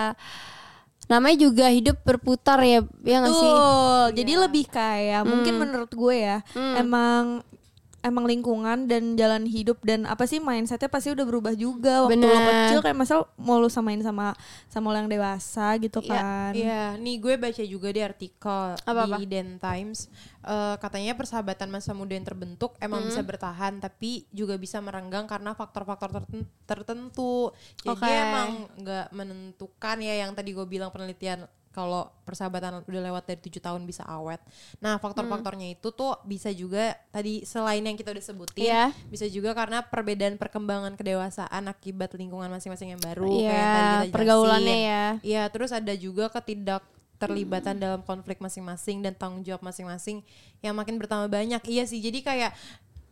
namanya 1.06 1.38
juga 1.38 1.68
hidup 1.68 2.00
berputar 2.02 2.60
ya 2.60 2.80
ya 3.02 3.18
nggak 3.20 3.32
sih? 3.34 3.50
Betul. 3.50 4.06
Jadi 4.16 4.34
lebih 4.38 4.66
kayak 4.68 5.24
mungkin 5.24 5.54
menurut 5.58 5.92
gue 5.92 6.16
ya 6.18 6.38
emang 6.76 7.44
emang 8.04 8.24
lingkungan 8.24 8.84
dan 8.84 9.16
jalan 9.16 9.44
hidup 9.44 9.80
dan 9.80 10.04
apa 10.04 10.24
sih 10.24 10.38
mindsetnya 10.38 10.86
pasti 10.86 11.10
udah 11.10 11.24
berubah 11.24 11.54
juga 11.54 12.04
waktu 12.04 12.20
lo 12.20 12.28
Bener. 12.28 12.68
kecil 12.68 12.80
kayak 12.80 12.98
misal 12.98 13.32
mau 13.36 13.58
lo 13.58 13.68
samain 13.68 13.98
sama 13.98 14.36
sama 14.68 14.92
orang 14.92 15.08
dewasa 15.08 15.74
gitu 15.78 15.98
Iya, 16.00 16.12
kan. 16.12 16.52
Iya, 16.52 16.84
nih 16.96 17.16
gue 17.18 17.34
baca 17.36 17.64
juga 17.64 17.90
di 17.90 18.02
artikel 18.02 18.62
Apa-apa? 18.78 19.16
di 19.16 19.26
Den 19.26 19.56
Times, 19.56 20.12
eh, 20.42 20.76
katanya 20.78 21.14
persahabatan 21.14 21.70
masa 21.70 21.92
muda 21.92 22.12
yang 22.12 22.24
terbentuk 22.24 22.76
emang 22.78 23.00
Hmm. 23.00 23.10
bisa 23.10 23.22
bertahan, 23.22 23.80
tapi 23.80 24.28
juga 24.30 24.54
bisa 24.56 24.78
merenggang 24.78 25.24
karena 25.24 25.52
faktor-faktor 25.52 26.12
terten- 26.14 26.50
tertentu. 26.64 27.56
Jadi 27.80 27.96
Oke. 27.96 28.12
emang 28.12 28.50
nggak 28.76 29.08
menentukan 29.12 29.98
ya 29.98 30.20
yang 30.20 30.32
tadi 30.32 30.52
gue 30.52 30.66
bilang 30.66 30.90
penelitian 30.90 31.48
kalau 31.74 32.06
persahabatan 32.22 32.86
udah 32.86 33.02
lewat 33.04 33.24
dari 33.26 33.42
tujuh 33.42 33.58
tahun 33.58 33.82
bisa 33.82 34.06
awet. 34.06 34.38
Nah 34.78 34.96
faktor-faktornya 34.96 35.74
itu 35.74 35.90
tuh 35.90 36.16
bisa 36.24 36.48
juga 36.50 36.94
tadi 37.10 37.42
selain 37.44 37.82
yang 37.82 37.94
kita 37.94 38.10
udah 38.10 38.22
sebutin, 38.24 38.64
Iya. 38.64 38.94
bisa 39.06 39.26
juga 39.26 39.52
karena 39.52 39.82
perbedaan 39.82 40.38
perkembangan 40.38 40.94
kedewasaan 40.94 41.66
akibat 41.66 42.14
lingkungan 42.14 42.48
masing-masing 42.48 42.94
yang 42.94 43.02
baru. 43.02 43.26
kayak 43.26 43.42
yang 43.42 43.50
Iya, 43.50 43.66
tadi 43.66 43.82
kita 43.82 43.98
jelasin. 43.98 44.14
pergaulannya 44.14 44.78
ya. 44.80 45.06
Iya, 45.20 45.44
terus 45.50 45.72
ada 45.72 45.94
juga 45.94 46.30
ketidak 46.30 46.86
terlibatan 47.16 47.76
dalam 47.76 48.02
konflik 48.02 48.38
masing-masing 48.38 49.00
dan 49.00 49.14
tanggung 49.14 49.42
jawab 49.42 49.64
masing-masing 49.64 50.22
yang 50.60 50.74
makin 50.74 50.96
bertambah 50.96 51.28
banyak. 51.28 51.62
Iya 51.64 51.84
sih, 51.84 51.98
jadi 51.98 52.20
kayak 52.20 52.52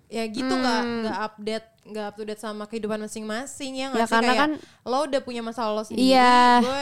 ya 0.05 0.27
gitu 0.27 0.51
nggak 0.51 0.81
nggak 1.01 1.17
update 1.23 1.67
nggak 1.81 2.05
up 2.05 2.13
to 2.13 2.23
date 2.23 2.37
sama 2.37 2.67
kehidupan 2.67 2.99
masing-masing 2.99 3.73
ya 3.73 3.87
nggak 3.89 3.95
Ya, 3.97 4.05
sih 4.05 4.13
karena 4.13 4.27
kayak 4.29 4.41
kan- 4.43 4.57
lo 4.83 4.97
udah 5.01 5.21
punya 5.21 5.39
masalah 5.39 5.71
lo 5.71 5.81
sendiri, 5.81 6.11
Iya. 6.11 6.59
gue 6.59 6.81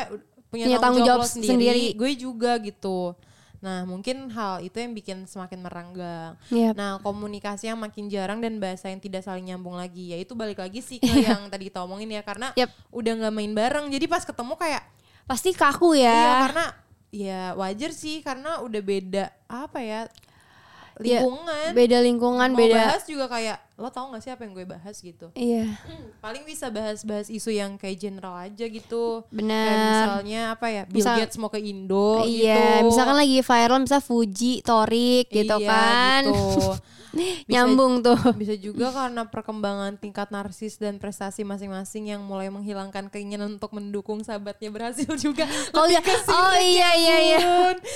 punya, 0.50 0.66
Punya 0.66 0.78
tanggung 0.78 1.06
jawab, 1.06 1.22
lo 1.22 1.26
tanggung 1.26 1.46
jawab 1.46 1.54
sendiri, 1.54 1.54
sendiri. 1.54 1.86
gue 1.96 2.12
juga 2.16 2.52
gitu. 2.60 3.14
Nah 3.60 3.84
mungkin 3.84 4.32
hal 4.32 4.64
itu 4.64 4.80
yang 4.80 4.96
bikin 4.96 5.18
semakin 5.26 5.60
merenggang. 5.60 6.40
Yep. 6.48 6.74
Nah 6.74 6.98
komunikasi 7.00 7.68
yang 7.68 7.78
makin 7.78 8.08
jarang 8.08 8.40
dan 8.40 8.56
bahasa 8.58 8.88
yang 8.88 8.98
tidak 8.98 9.22
saling 9.22 9.46
nyambung 9.46 9.76
lagi, 9.76 10.12
ya 10.12 10.18
itu 10.18 10.32
balik 10.32 10.58
lagi 10.58 10.80
sih 10.80 10.98
ke 10.98 11.12
yang 11.28 11.52
tadi 11.52 11.68
kita 11.68 11.84
omongin 11.84 12.08
ya 12.10 12.24
karena 12.24 12.56
Yep. 12.56 12.70
udah 12.90 13.12
nggak 13.20 13.34
main 13.36 13.52
bareng, 13.52 13.86
jadi 13.90 14.06
pas 14.08 14.24
ketemu 14.24 14.56
kayak 14.56 14.84
Pasti 15.30 15.54
kaku 15.54 15.94
Iya 15.94 16.10
ya. 16.10 16.30
karena 16.48 16.66
ya 17.10 17.42
wajar 17.54 17.92
sih 17.94 18.26
karena 18.26 18.66
udah 18.66 18.82
beda 18.82 19.26
apa 19.46 19.78
ya 19.78 20.02
Ya, 21.00 21.24
lingkungan. 21.24 21.72
beda 21.72 21.98
lingkungan, 22.04 22.50
Mau 22.52 22.60
beda. 22.60 22.76
bahas 22.92 23.04
juga 23.08 23.32
kayak 23.32 23.56
lo 23.80 23.88
tau 23.88 24.12
gak 24.12 24.20
sih 24.20 24.30
apa 24.30 24.44
yang 24.44 24.52
gue 24.52 24.68
bahas 24.68 24.96
gitu. 24.96 25.32
Iya, 25.32 25.72
Paling 26.20 26.44
bisa 26.44 26.68
bahas-bahas 26.68 27.28
isu 27.28 27.50
yang 27.50 27.74
kayak 27.74 27.96
general 27.98 28.36
aja 28.38 28.66
gitu. 28.66 29.24
Kayak 29.24 29.34
benar. 29.34 29.76
misalnya 29.80 30.42
apa 30.52 30.68
ya 30.68 30.84
Bill 30.84 31.00
Misal- 31.00 31.18
Gates 31.18 31.36
mau 31.36 31.48
ke 31.48 31.58
Indo 31.58 32.22
Iya, 32.22 32.84
gitu. 32.84 32.86
misalkan 32.86 33.16
lagi 33.16 33.40
viral 33.40 33.80
misal 33.80 34.02
Fuji, 34.02 34.60
Torik 34.60 35.26
gitu 35.30 35.56
Iya, 35.56 35.66
kan. 35.66 36.22
gitu. 36.26 36.76
Nyambung 37.50 38.06
tuh. 38.06 38.14
Bisa 38.36 38.54
juga 38.54 38.94
karena 38.94 39.26
perkembangan 39.26 39.98
tingkat 39.98 40.30
narsis 40.30 40.78
dan 40.78 40.98
prestasi 40.98 41.42
masing-masing 41.42 42.06
yang 42.08 42.22
mulai 42.22 42.48
menghilangkan 42.48 43.10
keinginan 43.10 43.58
untuk 43.58 43.74
mendukung 43.74 44.22
sahabatnya 44.22 44.70
berhasil 44.70 45.10
juga. 45.16 45.50
Oh, 45.72 45.86
Lebih 45.86 46.06
iya. 46.06 46.22
Oh, 46.30 46.56
iya, 46.56 46.90
iya, 46.94 47.18
iya. 47.20 47.40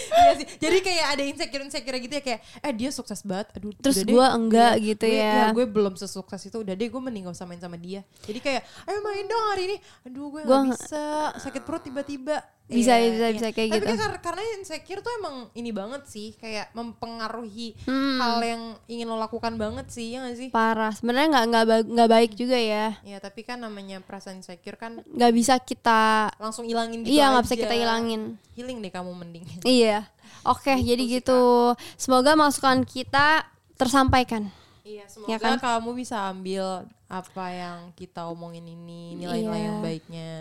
Iya 0.10 0.32
sih. 0.36 0.48
Jadi 0.58 0.78
kayak 0.80 1.06
ada 1.10 1.24
insecure 1.24 1.62
insecure 1.62 2.00
gitu 2.00 2.10
ya 2.12 2.24
kayak 2.24 2.40
eh 2.58 2.74
dia 2.74 2.90
sukses 2.90 3.22
banget. 3.22 3.54
Aduh, 3.54 3.70
Terus 3.76 4.02
gua 4.04 4.32
enggak 4.32 4.74
Iya, 4.74 4.86
gitu 4.88 5.06
gue- 5.06 5.20
ya. 5.20 5.46
gue 5.52 5.66
belum 5.74 5.94
sesukses 5.96 6.40
itu. 6.40 6.56
Udah 6.56 6.72
deh 6.72 6.86
gue 6.86 7.02
mending 7.02 7.26
gak 7.26 7.34
usah 7.34 7.44
main 7.44 7.58
sama 7.58 7.76
dia. 7.76 8.06
Jadi 8.22 8.40
kayak 8.40 8.62
ayo 8.86 9.00
main 9.02 9.26
dong 9.26 9.46
hari 9.50 9.64
ini. 9.66 9.78
Aduh 10.04 10.30
gue 10.30 10.42
Gua 10.44 10.62
gak 10.64 10.78
bisa. 10.78 11.04
Sakit 11.40 11.62
perut 11.62 11.82
tiba-tiba. 11.82 12.38
Bisa, 12.64 12.96
Iya, 12.96 13.12
bisa, 13.12 13.26
iya. 13.26 13.34
bisa 13.34 13.48
kayak 13.52 13.70
Tapi 13.70 13.76
gitu. 13.76 13.86
kan 13.86 13.98
kar- 14.00 14.22
karena 14.24 14.42
insecure 14.56 15.02
tuh 15.02 15.12
emang 15.18 15.36
ini 15.54 15.70
banget 15.70 16.08
sih 16.08 16.32
kayak 16.34 16.72
mempengaruhi 16.72 17.76
Hmm. 17.84 18.16
hal 18.16 18.40
yang 18.40 18.62
ingin 18.88 19.04
lo 19.06 19.18
lakukan 19.18 19.54
banget 19.54 19.90
sih 19.90 20.16
ya 20.16 20.24
gak 20.24 20.38
sih? 20.38 20.48
Parah. 20.50 20.90
Sebenarnya 20.92 21.28
nggak 21.30 21.46
nggak 21.46 21.66
ba- 21.66 21.90
nggak 21.92 22.10
baik 22.10 22.32
juga 22.34 22.56
ya. 22.56 22.96
Ya 23.02 23.20
tapi 23.20 23.44
kan 23.44 23.60
namanya 23.60 24.00
perasaan 24.00 24.40
insecure 24.40 24.76
kan 24.76 25.04
Nggak 25.04 25.34
bisa 25.34 25.54
kita. 25.58 26.32
langsung 26.38 26.64
hilangin 26.64 27.04
gitu 27.04 27.12
Iya 27.12 27.32
nggak 27.32 27.46
bisa 27.46 27.58
kita 27.58 27.76
hilangin. 27.76 28.40
Healing 28.54 28.80
deh 28.80 28.90
kamu 28.90 29.12
mending. 29.12 29.44
Iya. 29.62 30.08
Oke, 30.44 30.72
jadi 30.74 31.04
gitu. 31.10 31.72
Semoga 31.94 32.34
masukan 32.34 32.84
kita 32.84 33.44
tersampaikan. 33.76 34.48
Iya 34.84 35.08
semoga 35.08 35.32
Ya 35.32 35.38
kan? 35.40 35.56
kamu 35.58 35.90
bisa 35.96 36.28
ambil 36.28 36.84
apa 37.08 37.46
yang 37.50 37.78
kita 37.94 38.28
omongin 38.28 38.64
ini 38.64 39.16
nilai-nilai 39.16 39.56
Iya. 39.56 39.66
yang 39.66 39.80
baiknya. 39.80 40.32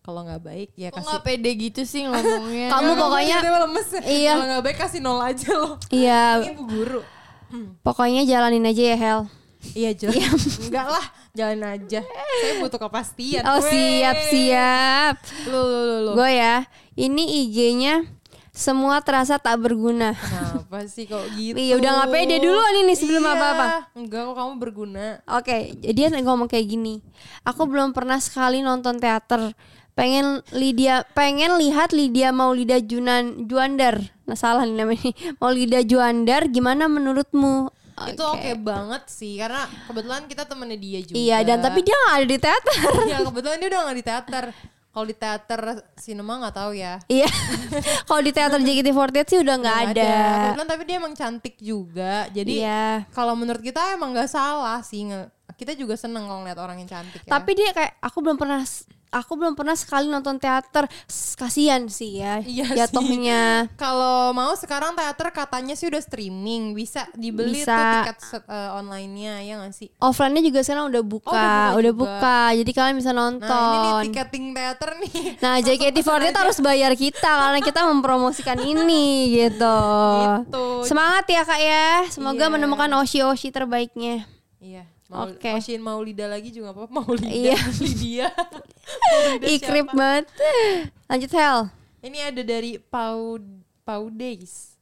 Kalau 0.00 0.20
nggak 0.22 0.42
baik 0.44 0.68
ya 0.76 0.88
Kok 0.88 0.96
kasih. 0.96 1.06
nggak 1.08 1.24
pede 1.24 1.50
gitu 1.56 1.80
sih 1.82 2.00
ngomongnya? 2.04 2.68
Kamu 2.76 2.86
Ya, 2.86 2.96
pokoknya- 2.96 3.40
lemes. 3.58 3.88
Iya. 3.98 4.32
Kalau 4.32 4.46
nggak 4.46 4.62
baik 4.62 4.78
kasih 4.78 5.00
nol 5.00 5.18
aja 5.18 5.48
loh. 5.50 5.74
Iya, 5.88 6.24
Ini 6.44 6.52
bu 6.54 6.64
guru. 6.64 7.00
pokoknya 7.80 8.22
jalanin 8.22 8.64
aja 8.64 8.82
ya 8.84 8.96
Hel. 8.96 9.20
Iya 9.72 9.90
jelas. 9.96 10.42
Enggak 10.68 10.86
lah, 10.86 11.06
jalan 11.32 11.60
aja. 11.64 12.00
Saya 12.04 12.52
butuh 12.60 12.78
kepastian. 12.78 13.42
Oh 13.42 13.58
Weh. 13.58 13.66
siap 13.66 14.16
siap. 14.28 15.14
Lu 15.48 15.58
lu 15.58 15.80
lu 15.82 15.96
lu. 16.04 16.12
Gue 16.14 16.30
ya. 16.32 16.68
Ini 16.94 17.22
IG-nya 17.42 18.04
semua 18.56 19.04
terasa 19.04 19.36
tak 19.36 19.60
berguna. 19.60 20.16
Kenapa 20.16 20.88
sih 20.88 21.04
kok 21.04 21.28
gitu? 21.36 21.60
Iya, 21.60 21.76
udah 21.76 21.90
nggak 21.92 22.10
pede 22.10 22.36
duluan 22.40 22.74
ini 22.80 22.96
sebelum 22.96 23.20
Iya. 23.22 23.32
apa-apa. 23.36 23.66
Enggak 23.92 24.22
kok 24.32 24.36
kamu 24.40 24.52
berguna. 24.56 25.06
Oke, 25.28 25.76
jadi 25.76 26.08
dia 26.08 26.24
ngomong 26.24 26.48
kayak 26.48 26.64
gini. 26.64 27.04
Aku 27.44 27.68
belum 27.68 27.92
pernah 27.92 28.16
sekali 28.16 28.64
nonton 28.64 28.96
teater. 28.96 29.52
Pengen 29.92 30.44
Lydia, 30.52 31.04
pengen 31.16 31.56
lihat 31.56 31.92
Lydia 31.92 32.32
Maulida 32.32 32.80
Junan 32.80 33.48
Juandar. 33.48 34.00
Nah 34.24 34.36
salah 34.36 34.64
nih 34.64 34.76
namanya. 34.84 35.12
Maulida 35.40 35.80
Juandar, 35.84 36.48
gimana 36.48 36.88
menurutmu? 36.88 37.68
Itu 37.96 38.20
oke 38.28 38.52
banget 38.60 39.08
sih 39.08 39.40
karena 39.40 39.64
kebetulan 39.88 40.28
kita 40.28 40.44
temennya 40.44 40.76
dia 40.76 41.00
juga. 41.00 41.16
Iya, 41.16 41.36
dan 41.48 41.64
tapi 41.64 41.80
dia 41.80 41.96
gak 41.96 42.16
ada 42.20 42.26
di 42.28 42.36
teater. 42.36 42.92
Iya 43.08 43.18
kebetulan 43.24 43.56
dia 43.56 43.68
udah 43.72 43.80
gak 43.88 43.96
di 43.96 44.04
teater. 44.04 44.44
Kalau 44.96 45.04
di 45.04 45.12
teater 45.12 45.60
sinema 46.00 46.40
nggak 46.40 46.56
tahu 46.56 46.72
ya. 46.72 46.96
Iya. 47.04 47.28
Kalau 48.08 48.22
di 48.24 48.32
teater 48.32 48.56
JKT48 48.64 49.26
sih 49.28 49.38
udah 49.44 49.56
nggak 49.60 49.78
ada. 49.92 50.12
Kebetulan 50.56 50.68
tapi 50.72 50.82
dia 50.88 50.96
emang 50.96 51.12
cantik 51.12 51.60
juga. 51.60 52.24
Jadi 52.32 52.64
Iya. 52.64 53.04
kalau 53.12 53.36
menurut 53.36 53.60
kita 53.60 53.92
emang 53.92 54.16
nggak 54.16 54.32
salah 54.32 54.80
sih. 54.80 55.04
Kita 55.52 55.76
juga 55.76 56.00
seneng 56.00 56.24
kalau 56.24 56.40
ngeliat 56.40 56.56
orang 56.56 56.80
yang 56.80 56.88
cantik 56.88 57.20
ya. 57.20 57.28
Tapi 57.28 57.50
dia 57.52 57.76
kayak 57.76 58.00
aku 58.00 58.24
belum 58.24 58.40
pernah 58.40 58.64
aku 59.08 59.32
belum 59.34 59.52
pernah 59.52 59.74
sekali 59.74 60.06
nonton 60.06 60.36
teater. 60.36 60.86
Kasian 61.36 61.86
sih 61.86 62.18
ya 62.18 62.40
Iya 62.40 62.86
jatuhnya. 62.86 63.68
Kalau 63.82 64.32
mau 64.32 64.52
sekarang 64.52 64.96
teater 64.96 65.28
katanya 65.30 65.72
sih 65.72 65.86
udah 65.86 66.00
streaming, 66.00 66.72
bisa 66.72 67.04
dibeli 67.12 67.60
Bisa. 67.60 67.76
tuh 67.76 67.86
tiket 68.08 68.18
eh, 68.48 68.70
online-nya 68.72 69.34
ya 69.42 69.60
nggak 69.60 69.74
sih? 69.74 69.88
Offline-nya 69.98 70.42
juga 70.42 70.60
sekarang 70.60 70.88
udah 70.88 71.02
buka, 71.02 71.30
Oh, 71.30 71.36
udah 71.36 71.52
buka 71.52 71.76
udah 71.76 71.92
juga. 71.92 72.02
buka. 72.16 72.40
Jadi 72.56 72.70
kalian 72.72 72.96
bisa 72.96 73.12
nonton. 73.12 73.46
Nah 73.48 73.72
ini 73.72 73.88
nih 73.88 74.04
tiketing 74.08 74.44
teater 74.52 74.90
nih. 74.98 75.14
Nah, 75.44 75.60
JKT48 75.60 76.34
harus 76.34 76.58
bayar 76.58 76.92
kita 76.94 77.28
karena 77.28 77.60
kita 77.60 77.80
mempromosikan 77.86 78.58
ini 78.58 79.06
gitu. 79.38 79.78
Gitu. 80.42 80.66
Semangat 80.84 81.24
ya 81.26 81.42
Kak 81.42 81.60
ya. 81.60 81.88
Semoga 82.08 82.48
Iya. 82.48 82.52
menemukan 82.52 82.90
oshi-oshi 82.96 83.50
terbaiknya. 83.50 84.24
Iya. 84.58 84.88
Mau 85.06 85.30
Oke. 85.30 85.54
Ocean 85.54 85.78
Maulida 85.78 86.26
lagi 86.26 86.50
juga 86.50 86.74
apa 86.74 86.86
apa 86.86 86.92
Maulida. 86.92 87.30
Iya. 87.30 87.58
Lydia. 87.78 88.28
Ikrip 89.40 89.86
banget. 89.90 90.26
Lanjut 91.06 91.30
Hel. 91.30 91.58
Ini 92.00 92.18
ada 92.24 92.42
dari 92.42 92.78
Pau 92.78 93.38
Pau 93.82 94.04
Days. 94.08 94.74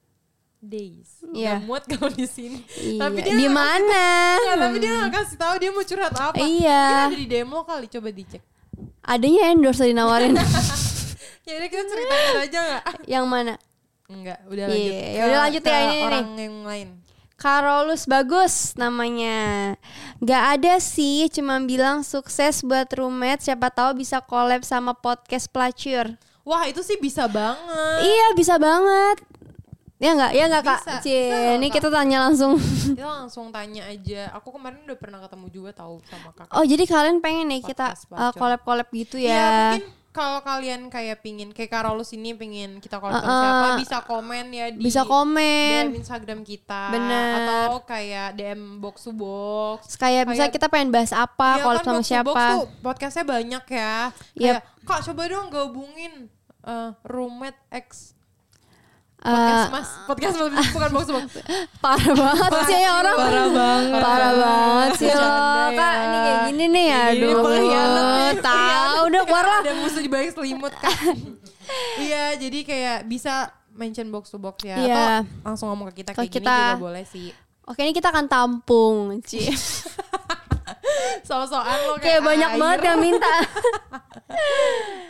Days. 0.58 1.20
Iya. 1.28 1.60
Gak 1.60 1.64
muat 1.64 1.84
kalau 1.84 2.08
di 2.08 2.24
sini. 2.24 2.64
Iya. 2.74 3.00
Tapi 3.02 3.18
dia 3.20 3.32
Di 3.32 3.44
nggak 3.44 3.52
mana? 3.52 4.04
Nggak, 4.38 4.56
tapi 4.58 4.76
dia 4.78 4.92
gak 4.98 5.12
kasih 5.14 5.36
tahu 5.36 5.54
dia 5.58 5.70
mau 5.70 5.84
curhat 5.84 6.14
apa. 6.14 6.36
Iya. 6.38 6.82
Kita 6.82 7.04
ada 7.06 7.18
di 7.18 7.28
demo 7.28 7.58
kali 7.62 7.86
coba 7.86 8.08
dicek. 8.08 8.42
Adanya 9.02 9.42
endorse 9.48 9.84
dinawarin. 9.84 10.32
Ya 11.44 11.60
udah 11.60 11.68
kita 11.68 11.84
ceritain 11.84 12.36
aja 12.40 12.58
nggak? 12.58 12.82
Yang 13.04 13.24
mana? 13.28 13.54
Enggak, 14.08 14.40
udah 14.48 14.64
Iya, 14.64 14.72
lanjut. 14.72 14.96
ya 14.96 15.20
Ke- 15.20 15.28
udah 15.28 15.40
lanjut 15.44 15.60
ya, 15.60 15.68
ke 15.68 15.76
ini 15.76 15.84
nih. 15.92 16.00
orang 16.00 16.26
yang 16.40 16.56
lain. 16.64 16.88
Karolus 17.34 18.06
bagus 18.06 18.72
namanya. 18.78 19.74
Gak 20.22 20.44
ada 20.60 20.78
sih, 20.78 21.26
cuma 21.28 21.58
bilang 21.60 22.00
sukses 22.00 22.62
buat 22.62 22.86
roommate. 22.94 23.42
Siapa 23.42 23.68
tahu 23.68 24.00
bisa 24.00 24.22
collab 24.22 24.62
sama 24.62 24.94
podcast 24.94 25.50
pelacur. 25.50 26.14
Wah 26.44 26.68
itu 26.68 26.80
sih 26.80 26.96
bisa 26.96 27.24
banget. 27.26 27.98
Iya 28.04 28.26
bisa 28.36 28.54
banget. 28.56 29.18
Ya 29.96 30.12
nggak, 30.12 30.32
ya 30.36 30.44
nggak 30.50 30.64
kak. 30.66 30.80
Bisa, 30.84 30.94
Cie, 31.00 31.22
bisa 31.30 31.36
loh, 31.38 31.54
ini 31.56 31.66
Kak. 31.70 31.74
kita 31.80 31.88
tanya 31.88 32.18
langsung. 32.28 32.52
Kita 32.98 33.08
langsung 33.24 33.46
tanya 33.48 33.82
aja. 33.88 34.28
Aku 34.36 34.52
kemarin 34.52 34.84
udah 34.84 34.98
pernah 35.00 35.18
ketemu 35.22 35.46
juga 35.48 35.70
tahu 35.72 36.02
sama 36.04 36.30
kakak. 36.36 36.52
Oh 36.52 36.64
jadi 36.66 36.84
kalian 36.84 37.18
pengen 37.24 37.48
nih 37.48 37.62
kita 37.64 37.96
uh, 38.12 38.32
collab-collab 38.36 38.84
gitu 38.92 39.16
Iya 39.16 39.32
ya? 39.32 39.48
mungkin 39.80 40.03
kalau 40.14 40.38
kalian 40.40 40.86
kayak 40.86 41.20
pingin 41.20 41.50
kayak 41.50 41.68
Karolus 41.68 42.14
ini 42.14 42.32
pingin 42.32 42.78
kita 42.78 42.96
sama 42.96 43.10
Uh-uh. 43.12 43.26
siapa 43.34 43.66
bisa 43.76 43.98
komen 44.00 44.46
ya 44.48 44.66
di 44.70 44.78
Bisa 44.78 45.02
komen. 45.02 45.90
DM 45.90 45.98
Instagram 45.98 46.40
kita 46.40 46.82
Bener. 46.88 47.34
atau 47.42 47.82
kayak 47.82 48.32
DM 48.32 48.78
box 48.78 49.02
to 49.02 49.12
box. 49.12 49.98
Kayak 49.98 50.30
bisa 50.30 50.46
Kayak- 50.46 50.54
kita 50.54 50.66
pengen 50.68 50.88
bahas 50.88 51.10
apa, 51.10 51.58
Iya 51.58 51.64
collab 51.66 51.76
kan, 51.76 51.84
sama 51.84 51.98
box 51.98 52.06
siapa? 52.06 52.24
box 52.24 52.38
tuh 52.38 52.64
podcastnya 52.80 53.24
banyak 53.26 53.64
ya. 53.66 53.94
Yep. 54.32 54.38
Kayak 54.38 54.60
kak 54.84 55.00
coba 55.02 55.22
dong 55.26 55.46
gabungin 55.50 56.12
eh, 56.62 56.90
roommate 57.02 57.58
X 57.68 58.13
Eh, 59.24 59.32
podcast 59.32 59.72
mas 59.72 59.88
podcast 60.04 60.34
mas 60.36 60.68
bukan 60.68 60.90
box 60.92 61.06
box. 61.08 61.24
parah 61.84 62.12
banget 62.12 62.52
sih 62.68 62.76
ya 62.76 62.90
orang. 63.00 63.16
Parah 63.16 63.48
banget. 63.48 64.02
Parah 64.04 64.32
banget 64.36 64.90
sih 65.00 65.08
lo. 65.08 65.28
Kak, 65.72 65.94
ya. 65.96 66.04
ini 66.04 66.18
kayak 66.20 66.38
gini 66.44 66.64
nih 66.68 66.86
Ini 66.86 67.00
aduh. 67.24 67.40
nih, 67.48 68.32
Tahu 68.52 69.00
udah 69.08 69.22
keluar 69.24 69.44
lah. 69.48 69.60
Ada 69.64 69.72
musuh 69.80 70.02
di 70.04 70.10
balik 70.12 70.36
selimut 70.36 70.76
kan. 70.76 71.16
iya, 72.04 72.36
jadi 72.36 72.58
kayak 72.68 72.98
bisa 73.08 73.48
mention 73.72 74.12
box 74.12 74.28
to 74.28 74.36
box 74.36 74.60
ya. 74.60 74.76
Iya. 74.76 75.06
Atau 75.24 75.40
langsung 75.40 75.66
ngomong 75.72 75.88
ke 75.96 76.04
kita 76.04 76.12
kayak 76.12 76.28
gini 76.28 76.44
kita. 76.44 76.56
juga 76.76 76.84
boleh 76.84 77.04
sih. 77.08 77.32
Oke 77.64 77.80
ini 77.80 77.96
kita 77.96 78.12
akan 78.12 78.28
tampung, 78.28 79.24
Ci. 79.24 79.40
So-soan 81.24 81.78
lo 81.88 81.96
Kayak 81.96 82.20
banyak 82.20 82.50
air. 82.52 82.60
banget 82.60 82.80
yang 82.84 82.98
minta. 83.00 83.34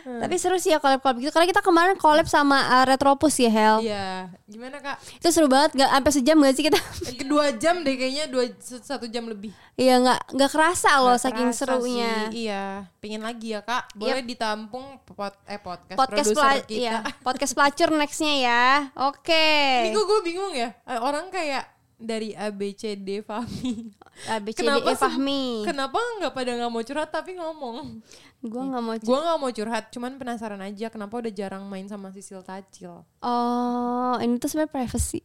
Tapi 0.05 0.37
seru 0.37 0.55
sih 0.55 0.69
ya 0.69 0.77
collab-collab 0.77 1.17
gitu. 1.17 1.29
Karena 1.29 1.49
kita 1.49 1.59
kemarin 1.59 1.97
collab 1.97 2.25
sama 2.25 2.61
uh, 2.71 2.85
Retropus 2.85 3.35
ya 3.35 3.49
Hel. 3.49 3.75
Iya, 3.81 4.07
gimana 4.45 4.77
kak? 4.77 5.01
Itu 5.17 5.27
seru 5.27 5.45
banget. 5.45 5.73
Gak 5.75 5.89
sampai 5.89 6.11
sejam 6.13 6.37
gak 6.39 6.53
sih 6.53 6.63
kita? 6.63 6.77
Eh, 6.77 7.15
Kedua 7.17 7.49
jam 7.51 7.81
deh 7.81 7.95
kayaknya 7.95 8.25
dua 8.25 8.45
satu 8.61 9.05
jam 9.05 9.25
lebih. 9.25 9.49
Iya 9.73 9.99
nggak 9.99 10.19
nggak 10.31 10.51
kerasa 10.51 10.91
loh 10.99 11.13
Nggak 11.13 11.25
saking 11.25 11.49
kerasa 11.49 11.61
serunya. 11.65 12.13
sih, 12.29 12.47
Iya, 12.47 12.63
pingin 12.97 13.21
lagi 13.21 13.47
ya 13.51 13.61
kak. 13.61 13.91
Boleh 13.91 14.21
ditampung 14.21 14.85
pot 15.03 15.35
eh 15.43 15.57
podcast, 15.57 15.97
Podcast 15.97 16.27
produser 16.31 16.63
kita. 16.63 16.79
iya, 16.79 16.93
podcast 17.19 17.51
pelacur 17.51 17.89
nextnya 17.91 18.33
ya. 18.39 18.63
Oke. 19.03 19.49
Ini 19.83 19.91
gue 19.91 20.05
gue 20.05 20.19
bingung 20.23 20.53
ya. 20.53 20.69
Eh, 20.85 20.95
Orang 20.97 21.27
kayak 21.27 21.74
dari 21.95 22.35
A 22.35 22.51
B 22.51 22.75
C 22.75 22.95
D 22.95 23.23
Fahmi. 23.23 23.91
ABCD 24.35 24.63
Kenapa 24.63 24.87
E 24.87 24.95
sem- 24.95 25.01
Fahmi. 25.01 25.43
Kenapa 25.67 25.97
nggak 26.19 26.31
pada 26.31 26.51
nggak 26.55 26.71
mau 26.71 26.83
curhat 26.83 27.09
tapi 27.11 27.35
ngomong? 27.35 27.99
Gue 28.45 28.61
nggak 28.63 28.83
mau. 28.83 28.93
Gue 28.95 29.19
nggak 29.19 29.39
mau 29.39 29.51
curhat, 29.51 29.85
cuman 29.91 30.15
penasaran 30.15 30.61
aja 30.63 30.87
kenapa 30.87 31.19
udah 31.19 31.31
jarang 31.33 31.63
main 31.67 31.87
sama 31.87 32.11
Sisil 32.15 32.39
Tacil. 32.45 33.03
Oh, 33.19 34.15
ini 34.23 34.39
tuh 34.39 34.47
sebenarnya 34.47 34.71
privacy. 34.71 35.19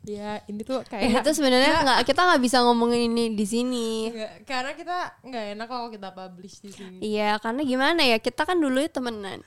Ya, 0.00 0.40
ini 0.48 0.64
tuh 0.64 0.80
Ini 0.80 0.88
kayak 0.88 1.22
tuh 1.22 1.36
sebenarnya 1.36 1.84
nggak 1.84 2.00
kita 2.08 2.20
nggak 2.24 2.40
bisa 2.40 2.64
ngomongin 2.64 3.12
ini 3.12 3.36
di 3.36 3.44
sini. 3.44 4.08
Nggak, 4.10 4.32
karena 4.48 4.72
kita 4.72 4.96
nggak 5.22 5.44
enak 5.54 5.66
kalau 5.68 5.86
kita 5.92 6.08
publish 6.10 6.64
di 6.64 6.72
sini. 6.72 6.98
Iya, 7.04 7.36
karena 7.38 7.60
gimana 7.62 8.00
ya? 8.00 8.16
Kita 8.16 8.48
kan 8.48 8.56
dulu 8.58 8.80
temenan. 8.88 9.44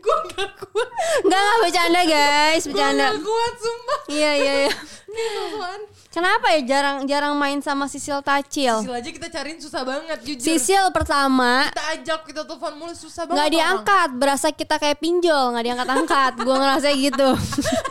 Gue 0.00 0.16
gak 0.30 0.50
kuat, 0.58 0.88
Enggak 1.20 1.38
enggak 1.38 1.56
bercanda 1.60 2.00
guys, 2.02 2.62
gue 2.62 2.70
bercanda. 2.70 3.06
gak 3.06 3.20
kuat 3.20 3.54
sumpah. 3.56 4.00
Iya 4.08 4.30
iya 4.34 4.52
iya. 4.64 4.72
Kenapa 6.08 6.50
ya 6.50 6.60
jarang 6.64 6.96
jarang 7.04 7.34
main 7.36 7.58
sama 7.58 7.86
Sisil 7.86 8.18
Tacil? 8.20 8.82
Sisil 8.82 8.90
aja 8.92 9.10
kita 9.12 9.28
cariin 9.28 9.58
susah 9.58 9.82
banget 9.84 10.18
jujur. 10.20 10.42
Sisil 10.44 10.84
pertama 10.90 11.66
Kita 11.68 11.84
ajak 11.92 12.20
kita 12.24 12.42
telepon 12.42 12.72
mulu 12.76 12.90
susah 12.92 13.22
banget. 13.24 13.38
orang. 13.38 13.52
diangkat, 13.52 14.08
berasa 14.16 14.48
kita 14.50 14.74
kayak 14.76 14.98
pinjol 14.98 15.54
nggak 15.54 15.64
diangkat-angkat. 15.64 16.32
Gua 16.40 16.56
ngerasa 16.58 16.88
gitu. 16.92 17.30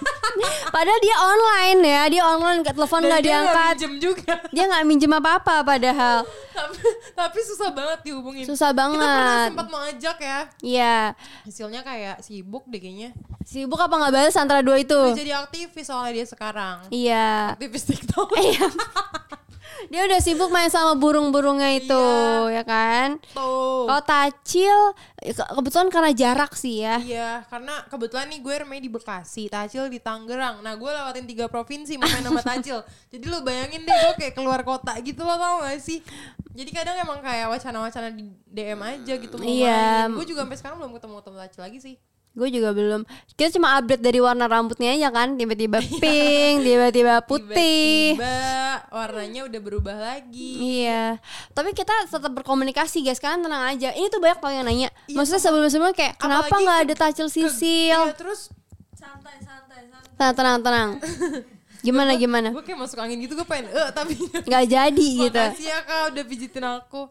Padahal 0.75 0.99
dia 0.99 1.15
online 1.17 1.79
ya, 1.81 2.01
dia 2.09 2.23
online 2.25 2.61
ke 2.61 2.71
telepon 2.71 3.01
nggak 3.01 3.21
dia 3.21 3.27
diangkat. 3.29 3.73
minjem 3.77 3.93
juga. 4.01 4.33
Dia 4.49 4.63
nggak 4.65 4.83
minjem 4.85 5.11
apa-apa 5.13 5.55
padahal. 5.61 6.19
Tapi, 7.19 7.39
susah 7.43 7.69
banget 7.75 7.99
dihubungin. 8.07 8.45
Susah 8.47 8.71
Kita 8.71 8.88
pernah 8.88 8.95
banget. 8.95 9.47
sempat 9.51 9.67
mau 9.67 9.81
ajak 9.83 10.17
ya. 10.23 10.39
Iya. 10.63 10.97
Hasilnya 11.43 11.81
kayak 11.83 12.15
sibuk 12.23 12.63
deh 12.71 12.79
kayaknya. 12.79 13.11
Sibuk 13.43 13.79
apa 13.81 13.91
nggak 13.91 14.13
balas 14.15 14.35
antara 14.39 14.63
dua 14.63 14.79
itu? 14.79 14.95
Udah 14.95 15.19
jadi 15.19 15.35
aktivis 15.35 15.85
soalnya 15.91 16.23
dia 16.23 16.27
sekarang. 16.29 16.88
Iya. 16.88 17.59
Aktivis 17.59 17.83
TikTok. 17.83 18.31
Iya. 18.39 18.67
Dia 19.88 20.03
udah 20.03 20.19
sibuk 20.19 20.50
main 20.50 20.67
sama 20.67 20.93
burung-burungnya 20.93 21.71
itu, 21.74 22.03
Iya. 22.45 22.51
ya 22.51 22.63
kan? 22.63 23.07
Tuh. 23.31 23.86
Kalau 23.86 24.03
Tacil 24.03 24.77
ke- 25.17 25.50
kebetulan 25.53 25.88
karena 25.88 26.12
jarak 26.12 26.51
sih 26.53 26.81
ya. 26.81 27.00
Iya, 27.00 27.31
karena 27.45 27.88
kebetulan 27.88 28.27
nih 28.27 28.39
gue 28.39 28.55
remeh 28.57 28.79
di 28.79 28.89
Bekasi, 28.89 29.48
Tacil 29.48 29.88
di 29.88 29.98
Tangerang. 29.98 30.59
Nah, 30.59 30.74
gue 30.74 30.86
lewatin 30.86 31.24
tiga 31.24 31.45
provinsi 31.45 31.95
mau 31.95 32.05
main 32.05 32.21
sama 32.21 32.41
Tacil. 32.41 32.83
Jadi 33.12 33.25
lu 33.25 33.39
bayangin 33.39 33.81
deh 33.81 33.95
gue 33.95 34.13
kayak 34.19 34.33
keluar 34.33 34.62
kota 34.62 34.91
gitu 35.00 35.24
lo 35.24 35.33
tau 35.33 35.63
gak 35.63 35.79
sih? 35.79 36.03
Jadi 36.50 36.69
kadang 36.69 36.98
emang 36.98 37.19
kayak 37.19 37.48
wacana-wacana 37.48 38.12
di 38.12 38.27
DM 38.45 38.77
aja 38.77 39.13
gitu 39.15 39.36
mau 39.36 39.48
Iya. 39.48 40.05
main. 40.05 40.13
Gue 40.13 40.25
juga 40.25 40.43
sampai 40.43 40.57
sekarang 40.57 40.77
belum 40.77 40.91
ketemu 40.93 41.13
ketemu 41.17 41.38
Tacil 41.39 41.62
lagi 41.63 41.79
sih. 41.79 41.95
Gue 42.29 42.48
juga 42.50 42.71
belum. 42.71 43.03
Kita 43.33 43.57
cuma 43.57 43.75
update 43.75 44.00
dari 44.00 44.21
warna 44.21 44.45
rambutnya 44.45 44.93
aja 44.93 45.09
kan, 45.09 45.33
tiba-tiba 45.36 45.81
pink, 46.03 46.62
tiba-tiba 46.62 47.19
putih. 47.25 48.15
Tiba-tiba 48.15 48.38
warnanya 48.89 49.41
udah 49.45 49.59
berubah 49.59 49.98
lagi. 49.98 50.51
Iya, 50.86 51.17
tapi 51.51 51.74
kita 51.74 51.91
tetap 52.05 52.31
berkomunikasi 52.31 53.01
guys. 53.01 53.17
Kalian 53.17 53.43
tenang 53.43 53.63
aja. 53.65 53.89
Ini 53.91 54.07
tuh 54.07 54.21
banyak 54.21 54.39
orang 54.39 54.55
yang 54.55 54.65
nanya. 54.65 54.89
Iya, 55.05 55.17
Maksudnya 55.17 55.41
sebelum-sebelumnya 55.41 55.95
kayak 55.98 56.13
kenapa 56.15 56.48
Apalagi 56.48 56.63
nggak 56.63 56.79
ada 56.86 56.95
tacil 56.95 57.27
sisil? 57.27 58.01
Iya, 58.07 58.13
terus 58.13 58.53
Santai, 58.93 59.36
santai, 59.41 59.81
santai. 59.88 60.13
Tenang, 60.15 60.33
tenang, 60.36 60.57
tenang. 60.62 60.89
Gimana 61.86 62.12
gimana? 62.13 62.51
gue 62.51 62.59
kayak 62.59 62.75
masuk 62.75 63.00
angin 63.00 63.24
gitu 63.24 63.39
gue 63.39 63.48
pengen 63.48 63.71
eh 63.71 63.88
tapi 63.95 64.12
Nggak 64.19 64.65
jadi 64.67 65.07
gitu. 65.15 65.39
makasih 65.39 65.67
ya 65.71 65.79
kak 65.79 66.01
udah 66.12 66.24
pijitin 66.27 66.65
aku. 66.67 67.01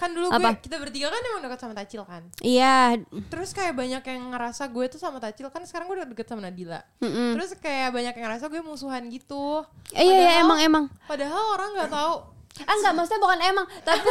Kan 0.00 0.16
dulu 0.16 0.32
Apa? 0.32 0.56
gue 0.56 0.64
kita 0.64 0.80
bertiga 0.80 1.12
kan 1.12 1.20
emang 1.20 1.44
dekat 1.44 1.60
sama 1.60 1.74
Tacil 1.76 2.02
kan. 2.08 2.24
Iya. 2.40 2.96
Terus 3.28 3.52
kayak 3.52 3.76
banyak 3.76 4.00
yang 4.00 4.22
ngerasa 4.32 4.72
gue 4.72 4.84
tuh 4.88 4.96
sama 4.96 5.20
Tacil 5.20 5.52
kan 5.52 5.60
sekarang 5.68 5.92
gue 5.92 5.96
udah 6.00 6.08
deket 6.08 6.24
sama 6.24 6.48
Nadila. 6.48 6.80
Mm-mm. 7.04 7.36
Terus 7.36 7.52
kayak 7.60 7.92
banyak 7.92 8.16
yang 8.16 8.24
ngerasa 8.24 8.48
gue 8.48 8.64
musuhan 8.64 9.04
gitu. 9.12 9.60
Eh, 9.92 10.08
iya, 10.08 10.16
iya 10.16 10.32
emang 10.40 10.58
emang. 10.64 10.84
Padahal 11.04 11.52
orang 11.52 11.76
nggak 11.76 11.92
tahu 11.92 12.40
Ah 12.66 12.74
enggak, 12.76 12.92
maksudnya 12.92 13.22
bukan 13.22 13.40
emang, 13.40 13.66
tapi 13.86 14.02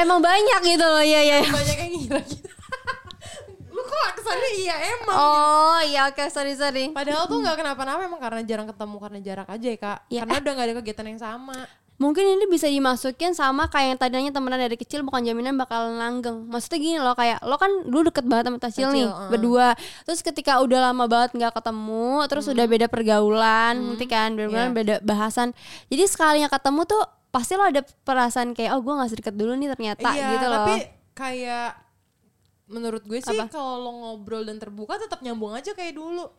emang 0.00 0.18
banyak 0.22 0.60
gitu 0.64 0.86
loh. 0.86 1.02
Iya, 1.02 1.20
iya. 1.20 1.36
banyak 1.44 1.76
yang 1.76 1.92
ngira 1.98 2.20
gitu. 2.24 2.48
Lu 3.74 3.82
kok 3.84 4.22
kesannya 4.22 4.50
iya 4.54 4.76
emang. 4.96 5.16
Oh, 5.18 5.80
iya 5.82 6.00
oke, 6.08 6.24
sorry 6.30 6.54
sorry. 6.54 6.94
Padahal 6.94 7.26
tuh 7.26 7.42
nggak 7.42 7.58
kenapa-napa 7.58 8.06
emang 8.06 8.22
karena 8.22 8.40
jarang 8.46 8.68
ketemu 8.70 8.96
karena 9.02 9.18
jarak 9.20 9.48
aja 9.50 9.66
ya 9.66 9.78
kak. 9.78 9.98
Ya. 10.08 10.20
Karena 10.24 10.34
udah 10.40 10.52
nggak 10.54 10.66
ada 10.66 10.76
kegiatan 10.80 11.06
yang 11.10 11.20
sama. 11.20 11.58
Mungkin 11.98 12.38
ini 12.38 12.46
bisa 12.46 12.70
dimasukin 12.70 13.34
sama 13.34 13.66
kayak 13.66 13.86
yang 13.90 13.98
tadinya 13.98 14.30
temenan 14.30 14.62
dari 14.62 14.78
kecil 14.78 15.02
bukan 15.02 15.18
jaminan 15.26 15.58
bakalan 15.58 15.98
langgeng. 15.98 16.46
Maksudnya 16.46 16.78
gini 16.78 16.98
loh 17.02 17.18
kayak 17.18 17.42
lo 17.42 17.58
kan 17.58 17.70
dulu 17.90 18.14
deket 18.14 18.22
banget 18.30 18.46
sama 18.46 18.58
Tacil, 18.62 18.88
nih 18.94 19.06
uh. 19.10 19.26
berdua. 19.26 19.74
Terus 20.06 20.22
ketika 20.22 20.62
udah 20.62 20.94
lama 20.94 21.10
banget 21.10 21.34
nggak 21.34 21.58
ketemu, 21.58 22.22
terus 22.30 22.46
udah 22.46 22.66
beda 22.70 22.86
pergaulan, 22.86 23.74
nanti 23.74 24.06
kan 24.06 24.38
pergaulan, 24.38 24.70
Iya. 24.70 24.78
beda 24.78 24.94
bahasan. 25.02 25.50
Jadi 25.90 26.06
sekalinya 26.06 26.46
ketemu 26.46 26.86
tuh 26.86 27.02
pasti 27.34 27.58
lo 27.58 27.66
ada 27.66 27.82
perasaan 27.82 28.54
kayak 28.54 28.78
oh 28.78 28.80
gue 28.80 28.94
nggak 28.94 29.10
sedekat 29.10 29.34
dulu 29.34 29.52
nih 29.58 29.68
ternyata 29.74 30.08
iya, 30.16 30.32
gitu 30.32 30.46
loh. 30.48 30.64
tapi 30.64 30.74
kayak 31.12 31.70
menurut 32.72 33.02
gue 33.04 33.18
sih 33.20 33.36
kalau 33.52 33.80
lo 33.82 33.90
ngobrol 33.90 34.46
dan 34.46 34.56
terbuka 34.60 35.02
tetap 35.02 35.18
nyambung 35.18 35.50
aja 35.50 35.74
kayak 35.74 35.98
dulu. 35.98 36.30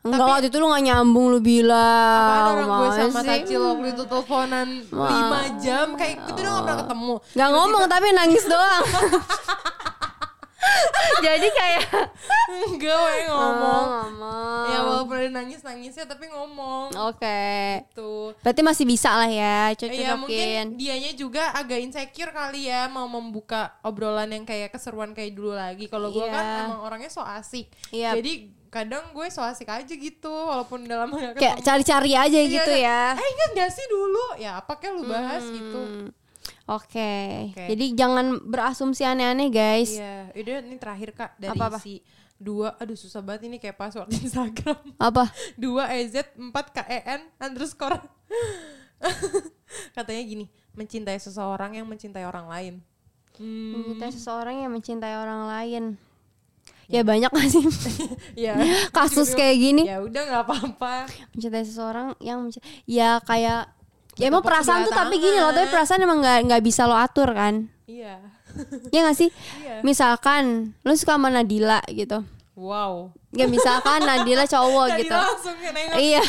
Enggak 0.00 0.26
waktu 0.26 0.46
itu 0.48 0.56
lu 0.56 0.66
gak 0.66 0.80
nyambung 0.82 1.26
lu 1.28 1.38
bilang. 1.38 1.76
Apaan 2.24 2.46
orang 2.56 2.68
gue 2.72 2.88
sama 2.96 3.20
sih? 3.20 3.28
Tacil 3.28 3.60
waktu 3.60 3.86
itu 3.92 4.02
teleponan 4.04 4.68
5 4.88 5.60
jam 5.60 5.86
kayak 5.92 6.16
kita 6.24 6.38
udah 6.40 6.50
gak 6.50 6.62
pernah 6.62 6.78
ketemu. 6.80 7.14
Gak 7.36 7.50
ngomong 7.50 7.82
tapi 7.84 8.06
nangis 8.10 8.44
doang. 8.44 8.84
Jadi 11.20 11.48
kayak 11.50 11.84
Enggak 12.50 12.96
we 12.98 13.16
ngomong. 13.26 13.84
Oh, 13.84 14.04
ngomong. 14.08 14.64
Ya 14.66 14.78
walaupun 14.80 15.14
ada 15.16 15.30
nangis 15.34 15.60
nangisnya 15.60 16.04
tapi 16.04 16.28
ngomong. 16.28 16.96
Oke. 17.12 17.84
Tuh. 17.92 18.32
Berarti 18.40 18.60
masih 18.60 18.84
bisa 18.84 19.12
lah 19.12 19.28
ya 19.28 19.72
Ya 19.76 20.16
mungkin 20.16 20.16
cocokin. 20.16 20.66
dianya 20.76 21.12
juga 21.12 21.52
agak 21.52 21.76
insecure 21.78 22.32
kali 22.32 22.68
ya 22.68 22.88
mau 22.88 23.04
membuka 23.04 23.76
obrolan 23.82 24.30
yang 24.30 24.44
kayak 24.44 24.72
keseruan 24.72 25.12
kayak 25.12 25.32
dulu 25.32 25.52
lagi. 25.52 25.86
Kalau 25.86 26.08
gue 26.08 26.22
Iya. 26.22 26.32
kan 26.32 26.44
emang 26.66 26.80
orangnya 26.80 27.10
so 27.10 27.20
asik. 27.20 27.68
Iya. 27.90 28.16
Jadi 28.16 28.48
kadang 28.70 29.10
gue 29.10 29.26
so 29.28 29.42
asik 29.42 29.66
aja 29.66 29.90
gitu 29.90 30.30
walaupun 30.30 30.86
ketemu. 30.86 31.34
Kayak 31.34 31.58
cari-cari 31.60 32.12
aja 32.14 32.38
Iya, 32.38 32.48
gitu 32.48 32.72
ya. 32.72 33.02
Eh 33.12 33.28
ingat 33.28 33.50
gak 33.52 33.70
sih 33.74 33.86
dulu? 33.86 34.24
Ya 34.38 34.56
apa 34.56 34.78
kayak 34.78 34.94
lu 34.94 35.02
bahas 35.04 35.42
gitu. 35.44 35.80
Hmm. 35.80 36.08
Oke. 36.70 37.50
Oke. 37.50 37.66
Jadi 37.66 37.84
jangan 37.92 38.38
berasumsi 38.40 39.02
aneh-aneh 39.02 39.50
guys. 39.50 39.90
Iya, 39.92 40.30
udah 40.32 40.56
ini 40.62 40.76
terakhir 40.78 41.10
kak 41.12 41.30
dari 41.34 41.50
Apa-apa? 41.52 41.82
si 41.82 41.98
dua, 42.40 42.72
aduh 42.78 42.94
susah 42.94 43.20
banget 43.20 43.50
ini 43.50 43.58
kayak 43.58 43.74
password 43.74 44.08
Instagram. 44.16 44.78
Apa? 44.96 45.28
dua 45.58 45.90
EZ 45.92 46.30
4 46.32 46.48
KEN 46.72 47.20
underscore. 47.36 47.98
Katanya 49.96 50.22
gini, 50.22 50.46
mencintai 50.72 51.18
seseorang 51.18 51.74
yang 51.74 51.86
mencintai 51.86 52.22
orang 52.22 52.46
lain. 52.46 52.74
Hmm, 53.36 53.72
Mencintai 53.74 54.12
seseorang 54.12 54.60
yang 54.60 54.70
mencintai 54.70 55.14
orang 55.16 55.48
lain. 55.48 55.84
Ya 56.90 57.00
banyak 57.00 57.30
gak 57.30 57.48
sih 57.48 57.62
ya. 58.44 58.58
kasus 58.90 59.32
kayak 59.32 59.56
gini. 59.56 59.82
Ya 59.84 59.98
udah 59.98 60.20
nggak 60.20 60.42
apa-apa. 60.42 61.06
mencintai 61.30 61.62
seseorang 61.62 62.18
yang 62.18 62.42
menc- 62.42 62.58
ya 62.84 63.18
kayak 63.20 63.70
ya 64.14 64.26
emang 64.26 64.42
perasaan 64.42 64.84
tuh 64.84 64.92
tapi 64.92 65.16
gini 65.16 65.32
loh 65.34 65.48
tapi 65.48 65.66
perasaan 65.66 66.00
emang 66.00 66.18
nggak 66.18 66.38
nggak 66.44 66.60
bisa 66.60 66.84
lo 66.84 66.92
atur 66.92 67.30
kan 67.30 67.70
Iya. 67.86 68.20
ya 68.90 68.98
nggak 69.00 69.16
sih 69.16 69.30
Iya. 69.56 69.80
misalkan 69.80 70.74
lo 70.80 70.92
suka 70.92 71.14
sama 71.14 71.30
Nadila 71.30 71.80
gitu 71.88 72.20
Wow. 72.52 73.16
ya 73.30 73.46
misalkan 73.46 74.02
Nadila 74.02 74.44
cowok 74.44 74.86
gitu 74.98 75.14
langsung 75.14 75.56
nengok. 75.56 75.96
iya 75.96 76.20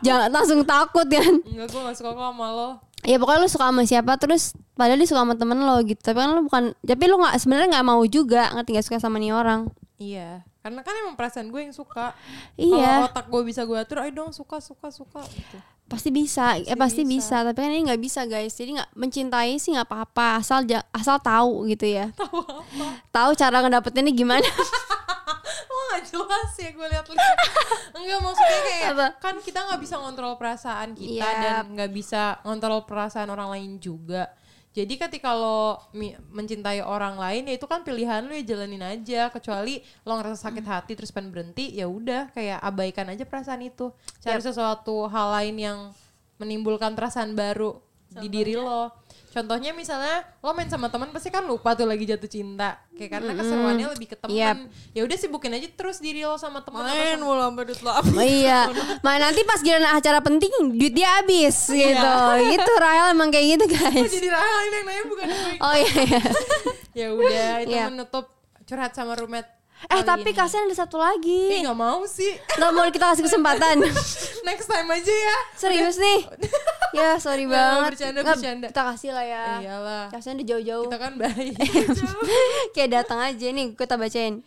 jangan 0.00 0.28
langsung 0.30 0.60
takut 0.62 1.02
kan 1.04 1.42
Enggak, 1.42 1.66
gue 1.66 1.80
gak 1.82 1.96
suka 1.96 2.10
kok 2.12 2.22
sama 2.22 2.46
lo. 2.48 2.68
ya 3.02 3.16
pokoknya 3.16 3.40
lo 3.40 3.48
suka 3.48 3.64
sama 3.66 3.82
siapa 3.82 4.12
terus 4.16 4.42
padahal 4.72 4.94
dia 4.96 5.08
suka 5.08 5.20
sama 5.20 5.34
temen 5.34 5.58
lo 5.58 5.82
gitu 5.82 5.98
tapi 5.98 6.16
kan 6.16 6.30
lo 6.30 6.44
bukan 6.44 6.64
tapi 6.78 7.04
lo 7.04 7.18
nggak 7.18 7.34
sebenarnya 7.36 7.68
nggak 7.72 7.86
mau 7.88 8.02
juga 8.04 8.52
ngerti 8.52 8.70
nggak 8.70 8.86
suka 8.86 8.98
sama 9.00 9.18
nih 9.18 9.34
orang 9.34 9.66
Iya. 10.02 10.42
Karena 10.62 10.80
kan 10.82 10.94
emang 10.98 11.14
perasaan 11.14 11.46
gue 11.54 11.60
yang 11.62 11.74
suka. 11.74 12.10
Iya. 12.58 13.06
Kalau 13.06 13.06
otak 13.06 13.26
gue 13.30 13.42
bisa 13.46 13.62
gue 13.62 13.78
atur, 13.78 14.02
ayo 14.02 14.10
dong 14.10 14.34
suka, 14.34 14.58
suka, 14.58 14.90
suka. 14.90 15.22
Gitu. 15.30 15.58
pasti 15.92 16.08
bisa 16.08 16.56
eh 16.56 16.72
pasti 16.72 17.04
bisa. 17.04 17.44
bisa. 17.44 17.52
tapi 17.52 17.58
kan 17.60 17.68
ini 17.68 17.84
nggak 17.84 18.00
bisa 18.00 18.24
guys 18.24 18.56
jadi 18.56 18.80
nggak 18.80 18.96
mencintai 18.96 19.60
sih 19.60 19.76
nggak 19.76 19.84
apa-apa 19.84 20.40
asal 20.40 20.64
asal 20.88 21.20
tahu 21.20 21.68
gitu 21.68 21.84
ya 21.84 22.08
Tahu 22.16 22.38
apa? 22.40 22.86
tahu 23.12 23.30
cara 23.36 23.60
ngedapetinnya 23.60 24.16
gimana 24.16 24.48
gak 25.92 26.04
jelas 26.08 26.50
ya 26.56 26.70
gue 26.72 26.86
liat-liat 26.88 27.38
Enggak 27.92 28.18
maksudnya 28.24 28.60
kayak 28.64 28.90
Apa? 28.96 29.06
Kan 29.20 29.36
kita 29.44 29.58
gak 29.68 29.80
bisa 29.80 29.94
ngontrol 30.00 30.34
perasaan 30.40 30.88
kita 30.96 31.20
Iya. 31.20 31.30
Dan 31.44 31.64
gak 31.76 31.92
bisa 31.92 32.40
ngontrol 32.42 32.88
perasaan 32.88 33.28
orang 33.28 33.52
lain 33.52 33.70
juga 33.76 34.32
Jadi 34.72 34.96
ketika 34.96 35.36
lo 35.36 35.76
mencintai 36.32 36.80
orang 36.80 37.20
lain 37.20 37.44
ya 37.44 37.60
itu 37.60 37.68
kan 37.68 37.84
pilihan 37.84 38.24
lo 38.24 38.32
ya 38.32 38.40
jalanin 38.40 38.80
aja. 38.80 39.28
Kecuali 39.28 39.84
lo 40.08 40.16
ngerasa 40.16 40.48
sakit 40.48 40.64
hati 40.64 40.92
terus 40.96 41.12
pengen 41.12 41.28
berhenti 41.28 41.76
ya 41.76 41.84
udah 41.84 42.32
kayak 42.32 42.56
abaikan 42.64 43.12
aja 43.12 43.28
perasaan 43.28 43.60
itu. 43.60 43.92
Cari 44.24 44.40
sesuatu 44.40 45.12
hal 45.12 45.28
lain 45.40 45.56
yang 45.60 45.78
menimbulkan 46.40 46.96
perasaan 46.96 47.36
baru 47.36 47.91
di 48.14 48.28
diri 48.28 48.54
lo. 48.54 48.92
Contohnya 49.28 49.72
misalnya 49.72 50.28
lo 50.38 50.52
main 50.52 50.68
sama 50.68 50.86
teman 50.86 51.08
pasti 51.08 51.28
kan 51.28 51.40
lupa 51.42 51.72
tuh 51.72 51.84
lagi 51.84 52.04
jatuh 52.04 52.26
cinta. 52.26 52.76
Kayak 52.92 53.10
karena 53.14 53.32
keseruannya 53.32 53.86
lebih 53.88 54.06
ke 54.06 54.16
teman. 54.18 54.36
Yap. 54.36 54.56
Ya 54.92 55.00
udah 55.02 55.16
sibukin 55.16 55.52
aja 55.52 55.64
terus 55.66 55.96
diri 55.98 56.20
lo 56.20 56.36
sama 56.36 56.60
teman 56.60 56.84
Main 56.84 57.16
sama- 57.16 57.24
mulu 57.24 57.40
sampai 57.40 57.64
duit 57.64 57.80
lo 57.80 57.90
habis. 57.90 58.12
Oh 58.12 58.20
iya, 58.22 58.60
Ma, 59.04 59.16
nanti 59.16 59.40
pas 59.42 59.56
giliran 59.58 59.88
acara 59.90 60.20
penting 60.20 60.52
duit 60.70 60.92
dia 60.92 61.16
habis 61.16 61.56
gitu. 61.64 62.12
Gitu 62.46 62.72
Rahel 62.76 63.06
emang 63.10 63.28
kayak 63.28 63.46
gitu 63.52 63.64
Oh, 63.64 63.72
guys. 63.72 64.10
jadi 64.10 64.28
Rahel 64.28 64.52
ini 64.60 64.74
yang 64.74 64.84
nanya 64.84 65.04
bukan 65.06 65.26
gue. 65.26 65.52
Oh 65.58 65.74
iya. 65.74 65.92
iya. 66.02 66.20
ya 67.00 67.06
udah 67.10 67.50
itu 67.62 67.72
Iya. 67.72 67.84
menutup 67.88 68.26
curhat 68.62 68.92
sama 68.92 69.16
roommate. 69.16 69.48
Eh 69.84 69.98
kali 69.98 70.04
tapi 70.04 70.28
ini. 70.28 70.36
kasihan 70.36 70.64
ada 70.64 70.76
satu 70.76 70.96
Ih 70.96 71.02
lagi. 71.02 71.42
nggak 71.60 71.74
mau 71.74 72.02
sih. 72.04 72.32
Nggak 72.54 72.70
mau 72.70 72.86
kita 72.86 73.06
kasih 73.08 73.24
kesempatan. 73.24 73.76
Next 74.46 74.66
time 74.66 74.88
aja 74.88 75.12
ya. 75.12 75.36
Serius 75.54 75.96
nih. 75.96 76.20
Ya 76.92 77.16
sorry 77.16 77.48
Nggak, 77.48 77.56
banget. 77.56 77.88
bercanda, 77.88 78.18
Nggak, 78.20 78.36
bercanda. 78.36 78.66
Kita 78.68 78.82
kasih 78.84 79.10
lah 79.16 79.24
ya. 79.24 79.44
Iyalah. 79.64 80.04
Kasihan 80.12 80.36
udah 80.36 80.44
jauh-jauh. 80.46 80.84
Kita 80.84 80.98
kan 81.00 81.12
baik. 81.16 81.54
Kayak 82.76 82.90
datang 82.92 83.16
aja 83.16 83.46
nih, 83.48 83.72
kita 83.72 83.96
bacain. 83.96 84.44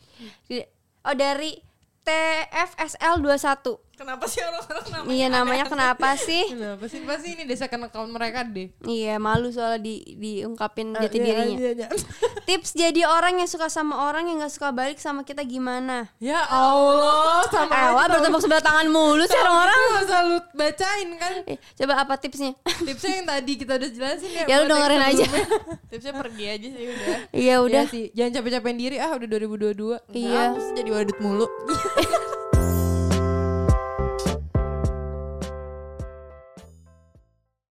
Oh 1.01 1.15
dari 1.17 1.57
TFSL 2.05 3.17
21. 3.17 3.84
Kenapa 3.95 4.25
sih 4.25 4.39
orang-orang 4.39 4.85
namanya? 4.89 5.09
Iya 5.09 5.27
namanya 5.29 5.65
kenapa 5.65 6.09
sih? 6.15 6.43
Kenapa 6.47 6.83
sih? 6.85 6.99
Pasti 7.01 7.27
ini 7.31 7.43
desa 7.43 7.65
account 7.65 7.89
mereka 8.07 8.43
deh. 8.43 8.67
Iya 8.83 9.15
malu 9.17 9.49
soalnya 9.49 9.79
di 9.79 9.95
diungkapin 10.13 10.91
jati 10.93 11.15
Iya, 11.15 11.23
dirinya. 11.25 11.57
iya, 11.57 11.71
iya. 11.73 11.87
Tips 12.47 12.73
jadi 12.73 13.01
orang 13.03 13.37
yang 13.37 13.47
suka 13.47 13.65
sama 13.67 14.05
orang 14.05 14.27
yang 14.27 14.37
gak 14.37 14.51
suka 14.51 14.69
balik 14.69 14.97
sama 14.97 15.21
kita 15.21 15.41
gimana? 15.41 16.11
Ya 16.17 16.43
Allah, 16.43 17.41
sama 17.47 17.71
Eh, 17.71 17.89
wah 17.89 18.05
tahu- 18.05 18.19
bertepuk 18.19 18.39
sebelah 18.39 18.61
tangan 18.61 18.87
mulu 18.87 19.23
sih 19.23 19.33
orang-orang. 19.35 19.73
gitu 19.73 19.87
nggak 19.87 20.05
usah 20.05 20.19
lu 20.23 20.37
bacain 20.53 21.09
kan. 21.15 21.33
Eh, 21.45 21.57
coba 21.73 21.93
apa 21.97 22.13
tipsnya? 22.15 22.51
Tipsnya 22.85 23.11
yang 23.15 23.27
tadi 23.27 23.51
kita 23.55 23.71
udah 23.75 23.89
jelasin 23.89 24.29
ya. 24.29 24.43
Ya 24.45 24.55
lu 24.57 24.65
dengerin 24.67 25.01
aja. 25.01 25.25
Tipsnya 25.89 26.13
pergi 26.13 26.45
aja 26.45 26.67
sih 26.67 26.83
udah. 26.85 27.07
Iya 27.31 27.55
udah. 27.61 27.83
Iya 27.83 27.89
sih, 27.89 28.03
jangan 28.11 28.31
capek-capekin 28.35 28.77
diri 28.77 28.97
ah 28.97 29.11
udah 29.11 29.27
2022. 29.29 29.97
Iya. 30.11 30.41
Terus 30.53 30.67
jadi 30.75 30.89
wadut 30.91 31.17
mulu. 31.17 31.47